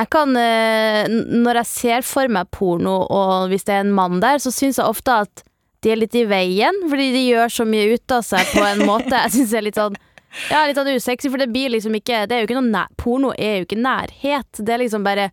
jeg 0.00 0.08
kan 0.08 0.32
eh, 0.38 1.10
Når 1.10 1.58
jeg 1.60 1.68
ser 1.68 2.04
for 2.06 2.30
meg 2.32 2.48
porno, 2.54 3.02
og 3.04 3.50
hvis 3.50 3.66
det 3.68 3.74
er 3.74 3.82
en 3.84 3.92
mann 3.92 4.22
der, 4.22 4.40
så 4.40 4.52
syns 4.54 4.78
jeg 4.80 4.88
ofte 4.88 5.18
at 5.26 5.42
de 5.84 5.92
er 5.92 6.00
litt 6.00 6.16
i 6.16 6.26
veien, 6.28 6.76
fordi 6.88 7.10
de 7.12 7.26
gjør 7.26 7.52
så 7.52 7.66
mye 7.68 7.96
ut 7.96 8.14
av 8.14 8.24
seg 8.24 8.48
på 8.52 8.64
en 8.64 8.84
måte. 8.88 9.12
Jeg 9.26 9.34
syns 9.34 9.52
det 9.52 9.60
er 9.60 9.66
litt 9.68 9.80
sånn 9.80 9.98
ja, 10.46 10.62
litt 10.68 10.78
sånn 10.78 10.92
usexy, 10.94 11.26
for 11.26 11.42
det 11.42 11.48
blir 11.50 11.72
liksom 11.72 11.96
ikke 11.98 12.20
Det 12.30 12.36
er 12.36 12.44
jo 12.44 12.46
ikke 12.46 12.58
noe 12.60 12.70
nær, 12.70 12.90
Porno 13.00 13.32
er 13.34 13.60
jo 13.60 13.66
ikke 13.66 13.80
nærhet. 13.80 14.60
Det 14.60 14.74
er 14.76 14.84
liksom 14.84 15.02
bare 15.02 15.30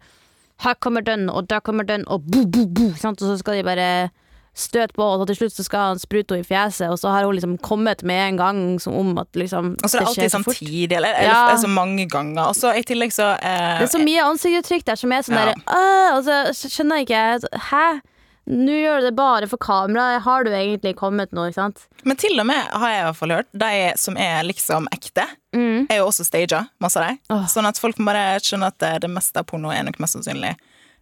Her 0.63 0.73
kommer 0.81 1.01
den, 1.05 1.29
og 1.29 1.49
der 1.49 1.59
kommer 1.59 1.83
den, 1.83 2.03
og 2.07 2.23
bo, 2.31 2.45
bo, 2.45 2.65
bo. 2.65 2.93
Sant? 2.97 3.21
Og 3.21 3.27
så 3.27 3.37
skal 3.37 3.57
de 3.59 3.63
bare 3.63 4.09
støte 4.57 4.93
på, 4.97 5.03
og 5.05 5.27
til 5.29 5.35
slutt 5.37 5.53
så 5.53 5.63
skal 5.63 5.79
han 5.91 5.99
sprute 6.01 6.33
henne 6.33 6.41
i 6.41 6.47
fjeset, 6.47 6.89
og 6.89 6.97
så 6.97 7.11
har 7.13 7.25
hun 7.27 7.35
liksom 7.37 7.57
kommet 7.61 8.01
med 8.03 8.17
en 8.31 8.37
gang 8.39 8.61
som 8.81 8.95
om 8.97 9.11
at 9.21 9.27
liksom 9.37 9.75
Og 9.83 9.89
så 9.89 9.97
er 9.97 10.01
det 10.01 10.07
alltid 10.07 10.31
så 10.31 10.37
fort. 10.43 10.55
samtidig, 10.57 10.95
eller, 10.97 11.13
eller 11.13 11.51
Ja. 11.51 11.57
så 11.61 11.67
mange 11.69 12.07
ganger. 12.09 12.41
Og 12.49 12.55
så 12.55 12.71
i 12.73 12.81
tillegg 12.81 13.13
så 13.13 13.35
eh, 13.37 13.77
Det 13.79 13.85
er 13.85 13.93
så 13.99 14.01
mye 14.01 14.23
ansiktsuttrykk 14.31 14.85
der 14.87 14.95
som 14.95 15.11
er 15.11 15.21
sånn 15.21 15.37
Ja. 15.37 15.45
der 15.45 15.53
«Åh», 15.67 16.17
Og 16.17 16.23
så 16.25 16.69
skjønner 16.73 16.95
jeg 16.97 17.07
ikke 17.07 17.59
Hæ? 17.69 17.99
Nå 18.47 18.71
gjør 18.79 19.01
du 19.01 19.05
det 19.09 19.15
bare 19.17 19.47
for 19.51 19.59
kamera. 19.59 20.19
Har 20.23 20.45
du 20.47 20.51
egentlig 20.55 20.93
kommet 20.95 21.33
nå, 21.35 21.49
ikke 21.49 21.59
sant? 21.59 21.81
Men 22.07 22.15
til 22.19 22.39
og 22.39 22.45
med, 22.47 22.61
har 22.71 22.93
jeg 22.93 23.01
i 23.01 23.05
hvert 23.09 23.19
fall 23.19 23.33
hørt, 23.35 23.49
de 23.51 23.71
som 23.99 24.17
er 24.17 24.43
liksom 24.47 24.87
ekte, 24.95 25.25
Mm. 25.57 25.87
er 25.89 25.97
jo 26.01 26.05
også 26.07 26.23
staged, 26.27 26.67
masse 26.79 26.99
av 26.99 27.07
dem. 27.07 27.17
Oh. 27.33 27.45
Sånn 27.49 27.65
at 27.65 27.79
folk 27.81 27.97
må 27.97 28.11
bare 28.11 28.37
skjønne 28.43 28.67
at 28.69 28.77
det, 28.83 28.91
det 29.01 29.09
meste 29.09 29.39
av 29.41 29.47
porno 29.49 29.71
er 29.73 29.83
nok 29.87 29.97
mest 30.03 30.13
sannsynlig 30.15 30.51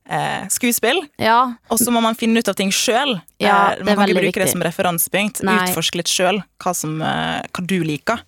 eh, 0.09 0.45
skuespill. 0.53 1.01
Ja. 1.21 1.55
Og 1.69 1.81
så 1.81 1.91
må 1.91 2.01
man 2.01 2.15
finne 2.15 2.39
ut 2.39 2.47
av 2.47 2.55
ting 2.55 2.71
sjøl. 2.71 3.17
Ja, 3.41 3.73
eh, 3.73 3.77
det 3.81 3.85
man 3.85 3.97
kan 3.97 4.07
ikke 4.09 4.19
bruke 4.21 4.31
bruke 4.31 4.45
det 4.45 4.51
som 4.53 4.63
referansepunkt. 4.65 5.41
Utforske 5.43 5.99
litt 6.01 6.11
sjøl 6.11 6.41
hva, 6.63 6.71
eh, 6.71 7.47
hva 7.51 7.65
du 7.67 7.77
liker. 7.83 8.21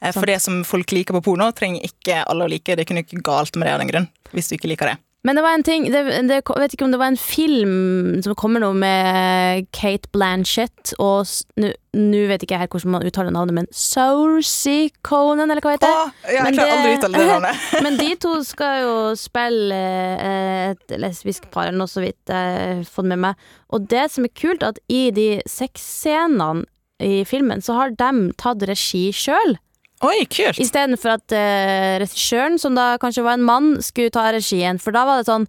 Eh, 0.00 0.12
for 0.12 0.26
det 0.26 0.40
som 0.42 0.62
folk 0.64 0.90
liker 0.94 1.14
på 1.18 1.22
porno, 1.30 1.50
trenger 1.52 1.84
ikke 1.84 2.22
alle 2.26 2.46
å 2.46 2.50
like. 2.50 2.64
Det 2.74 2.80
er 2.80 2.86
ikke 2.86 2.98
noe 2.98 3.22
galt 3.22 3.56
med 3.56 3.68
det 3.68 3.74
av 3.74 3.82
den 3.84 3.90
grunn, 3.92 4.08
hvis 4.32 4.48
du 4.50 4.56
ikke 4.56 4.70
liker 4.72 4.92
det. 4.92 4.98
Men 5.24 5.38
det 5.38 5.42
var 5.44 5.56
en 5.56 5.64
ting 5.64 5.86
det, 5.88 6.02
det, 6.28 6.40
Jeg 6.44 6.60
vet 6.60 6.74
ikke 6.76 6.84
om 6.84 6.92
det 6.92 7.00
var 7.00 7.12
en 7.12 7.20
film 7.20 7.76
som 8.24 8.34
kommer 8.36 8.60
nå 8.60 8.70
med 8.76 9.70
Kate 9.72 10.10
Blanchett 10.12 10.92
og 11.00 11.24
Nå 11.56 12.20
vet 12.28 12.44
ikke 12.44 12.56
jeg 12.56 12.64
helt 12.64 12.74
hvordan 12.74 12.92
man 12.96 13.06
uttaler 13.06 13.32
navnet, 13.32 13.56
men 13.56 13.68
Saoirse 13.70 14.90
Conan, 15.06 15.46
eller 15.46 15.64
hva 15.64 15.76
heter 15.76 15.88
det? 15.88 16.00
Åh, 16.02 16.32
jeg 16.34 16.46
Men 16.46 16.58
klarer 16.58 16.74
aldri 16.74 16.90
å 16.90 16.98
uttale 16.98 17.20
det 17.20 17.26
navnet. 17.28 17.66
Men 17.86 17.98
de 18.00 18.08
to 18.24 18.32
skal 18.46 18.80
jo 18.82 18.94
spille 19.18 19.78
eh, 19.78 20.72
et 20.72 20.94
lesbisk 20.98 21.46
par, 21.54 21.68
eller 21.68 21.78
noe 21.84 21.92
så 21.92 22.02
vidt 22.02 22.34
jeg 22.34 22.56
har 22.58 22.82
fått 22.90 23.08
med 23.12 23.22
meg. 23.28 23.46
Og 23.70 23.86
det 23.92 24.08
som 24.10 24.26
er 24.26 24.34
kult, 24.34 24.66
at 24.66 24.80
i 24.90 25.04
de 25.14 25.28
sexscenene 25.46 26.66
i 27.04 27.22
filmen, 27.28 27.62
så 27.62 27.78
har 27.78 27.94
de 27.94 28.10
tatt 28.40 28.66
regi 28.66 29.06
sjøl. 29.14 29.56
Oi, 30.04 30.24
kult. 30.28 30.60
Istedenfor 30.60 31.16
at 31.16 31.32
uh, 31.32 31.96
regissøren, 32.02 32.58
som 32.60 32.76
da 32.76 32.94
kanskje 33.00 33.24
var 33.24 33.38
en 33.38 33.46
mann, 33.46 33.70
skulle 33.84 34.12
ta 34.12 34.26
regien. 34.34 34.80
For 34.82 34.94
da 34.94 35.06
var 35.08 35.22
det 35.22 35.30
sånn 35.30 35.48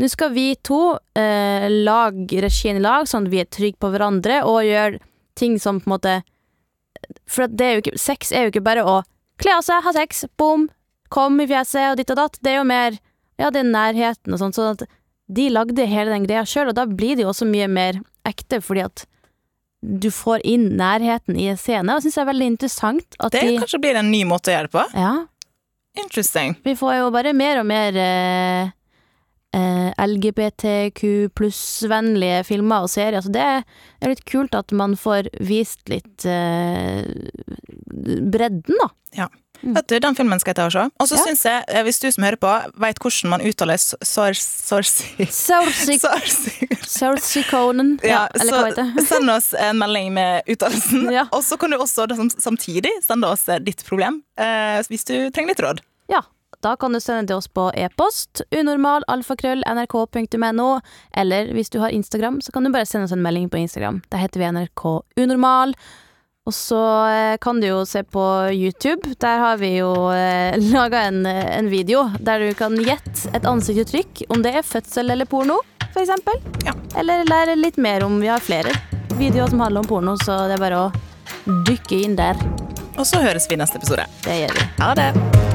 Nå 0.00 0.08
skal 0.08 0.32
vi 0.32 0.54
to 0.64 0.96
uh, 0.96 1.66
lage 1.68 2.40
regien 2.42 2.78
i 2.80 2.82
lag, 2.82 3.04
sånn 3.06 3.28
at 3.28 3.32
vi 3.34 3.42
er 3.42 3.50
trygge 3.52 3.78
på 3.78 3.90
hverandre, 3.92 4.40
og 4.48 4.64
gjør 4.66 4.96
ting 5.38 5.58
som 5.62 5.78
på 5.82 5.86
en 5.86 5.92
måte 5.92 6.14
For 7.30 7.46
det 7.46 7.66
er 7.66 7.76
jo 7.76 7.82
ikke 7.84 8.00
Sex 8.00 8.32
er 8.32 8.46
jo 8.46 8.54
ikke 8.54 8.64
bare 8.64 8.86
å 8.88 8.96
kle 9.42 9.58
av 9.58 9.62
seg, 9.66 9.84
ha 9.84 9.92
sex, 9.94 10.24
bom, 10.40 10.66
kom 11.12 11.38
i 11.42 11.46
fjeset 11.50 11.92
og 11.92 12.00
ditt 12.00 12.10
og 12.14 12.18
datt. 12.18 12.40
Det 12.40 12.54
er 12.54 12.60
jo 12.62 12.66
mer 12.72 12.98
Ja, 13.40 13.52
det 13.52 13.62
er 13.62 13.70
nærheten 13.70 14.34
og 14.34 14.40
sånn. 14.40 14.56
Sånn 14.56 14.74
at 14.74 14.84
de 15.32 15.46
lagde 15.52 15.86
hele 15.88 16.12
den 16.12 16.26
greia 16.26 16.42
sjøl, 16.48 16.72
og 16.72 16.76
da 16.78 16.88
blir 16.88 17.16
det 17.16 17.26
jo 17.26 17.30
også 17.32 17.46
mye 17.48 17.68
mer 17.70 18.00
ekte, 18.28 18.60
fordi 18.64 18.84
at 18.88 19.06
du 19.82 20.10
får 20.14 20.44
inn 20.46 20.68
nærheten 20.78 21.38
i 21.38 21.48
en 21.52 21.58
scene. 21.58 21.96
Og 21.96 22.04
syns 22.04 22.18
det 22.18 22.22
er 22.22 22.30
veldig 22.30 22.50
interessant 22.54 23.18
at 23.18 23.34
Det 23.34 23.42
de 23.48 23.56
kanskje 23.62 23.82
blir 23.82 23.98
en 23.98 24.12
ny 24.12 24.22
måte 24.28 24.52
å 24.52 24.56
gjøre 24.56 24.70
det 24.70 24.76
på. 24.76 24.84
Ja. 24.94 25.14
Interesting. 25.98 26.54
Vi 26.64 26.76
får 26.78 26.94
jo 27.00 27.10
bare 27.12 27.34
mer 27.36 27.60
og 27.60 27.66
mer 27.68 27.98
eh, 28.00 28.70
eh, 29.58 29.90
LGBTQ 30.06 31.02
pluss-vennlige 31.36 32.40
filmer 32.48 32.86
og 32.86 32.92
serier. 32.92 33.20
Så 33.20 33.32
det 33.34 33.44
er 33.44 34.08
litt 34.08 34.24
kult 34.28 34.56
at 34.56 34.72
man 34.72 34.96
får 34.96 35.28
vist 35.44 35.84
litt 35.92 36.24
eh, 36.24 37.02
bredden, 38.32 38.78
da. 38.78 38.88
Mm. 39.26 39.41
Vet 39.62 39.86
du, 39.88 39.98
Den 40.02 40.14
filmen 40.18 40.40
skal 40.42 40.50
jeg 40.50 40.56
ta 40.58 40.64
og 40.66 40.72
se. 40.74 40.82
Og 41.00 41.06
så 41.08 41.14
Ja. 41.16 41.22
synes 41.26 41.42
jeg, 41.46 41.64
eh, 41.68 41.82
hvis 41.86 42.00
du 42.02 42.10
som 42.10 42.24
hører 42.24 42.36
på, 42.42 42.50
veit 42.82 42.98
hvordan 42.98 43.30
man 43.30 43.40
uttaler 43.46 43.78
Sorsi 43.78 45.16
Sorsi 46.86 47.42
Conan. 47.50 47.98
Ja, 48.02 48.28
det? 48.76 49.06
send 49.06 49.30
oss 49.30 49.52
en 49.54 49.78
melding 49.78 50.12
med 50.14 50.42
uttalelsen. 50.50 51.08
Ja. 51.18 51.26
Og 51.32 51.42
så 51.44 51.56
kan 51.58 51.70
du 51.70 51.76
også 51.78 52.06
samtidig 52.38 52.90
sende 53.04 53.26
oss 53.30 53.48
eh, 53.48 53.58
ditt 53.62 53.84
problem, 53.86 54.22
eh, 54.38 54.82
hvis 54.90 55.04
du 55.08 55.30
trenger 55.30 55.48
litt 55.54 55.60
råd. 55.64 55.80
Ja, 56.10 56.20
da 56.62 56.76
kan 56.76 56.92
du 56.94 57.00
sende 57.00 57.26
til 57.30 57.36
oss 57.36 57.48
på 57.48 57.70
e-post 57.74 58.42
unormal.alfakrøll.nrk.no, 58.54 60.80
eller 61.16 61.52
hvis 61.54 61.70
du 61.70 61.78
har 61.82 61.88
Instagram, 61.90 62.40
så 62.42 62.52
kan 62.52 62.64
du 62.64 62.70
bare 62.74 62.86
sende 62.86 63.04
oss 63.08 63.12
en 63.16 63.22
melding 63.24 63.48
på 63.50 63.56
Instagram. 63.62 64.02
Da 64.10 64.16
heter 64.22 64.40
vi 64.40 64.46
NRK 64.52 64.84
Unormal. 65.16 65.74
Og 66.42 66.54
så 66.54 66.80
eh, 67.06 67.36
kan 67.40 67.60
du 67.60 67.68
jo 67.68 67.82
se 67.86 68.02
på 68.02 68.22
YouTube. 68.50 69.14
Der 69.22 69.38
har 69.38 69.56
vi 69.56 69.76
jo 69.76 69.92
eh, 70.10 70.58
laga 70.74 71.04
en, 71.06 71.26
eh, 71.26 71.58
en 71.58 71.70
video 71.70 72.08
der 72.18 72.42
du 72.42 72.54
kan 72.58 72.74
gjette 72.78 73.30
et 73.36 73.46
ansiktsuttrykk, 73.46 74.24
om 74.34 74.42
det 74.42 74.56
er 74.58 74.66
fødsel 74.66 75.14
eller 75.14 75.28
porno, 75.30 75.60
eksempel. 75.92 76.42
Ja. 76.66 76.74
Eller 76.98 77.22
lære 77.28 77.56
litt 77.58 77.78
mer 77.78 78.04
om 78.04 78.18
Vi 78.20 78.30
har 78.32 78.42
flere 78.42 78.74
videoer 79.18 79.52
som 79.52 79.60
handler 79.62 79.84
om 79.84 79.90
porno, 79.92 80.16
så 80.24 80.42
det 80.50 80.58
er 80.58 80.66
bare 80.66 80.82
å 80.88 81.62
dykke 81.68 82.02
inn 82.02 82.18
der. 82.18 82.38
Og 82.98 83.06
så 83.06 83.22
høres 83.22 83.46
vi 83.48 83.56
i 83.56 83.62
neste 83.62 83.78
episode. 83.78 84.08
Det 84.26 84.42
gjør 84.42 84.58
vi. 84.58 84.70
Ha 84.82 84.94
det! 84.98 85.51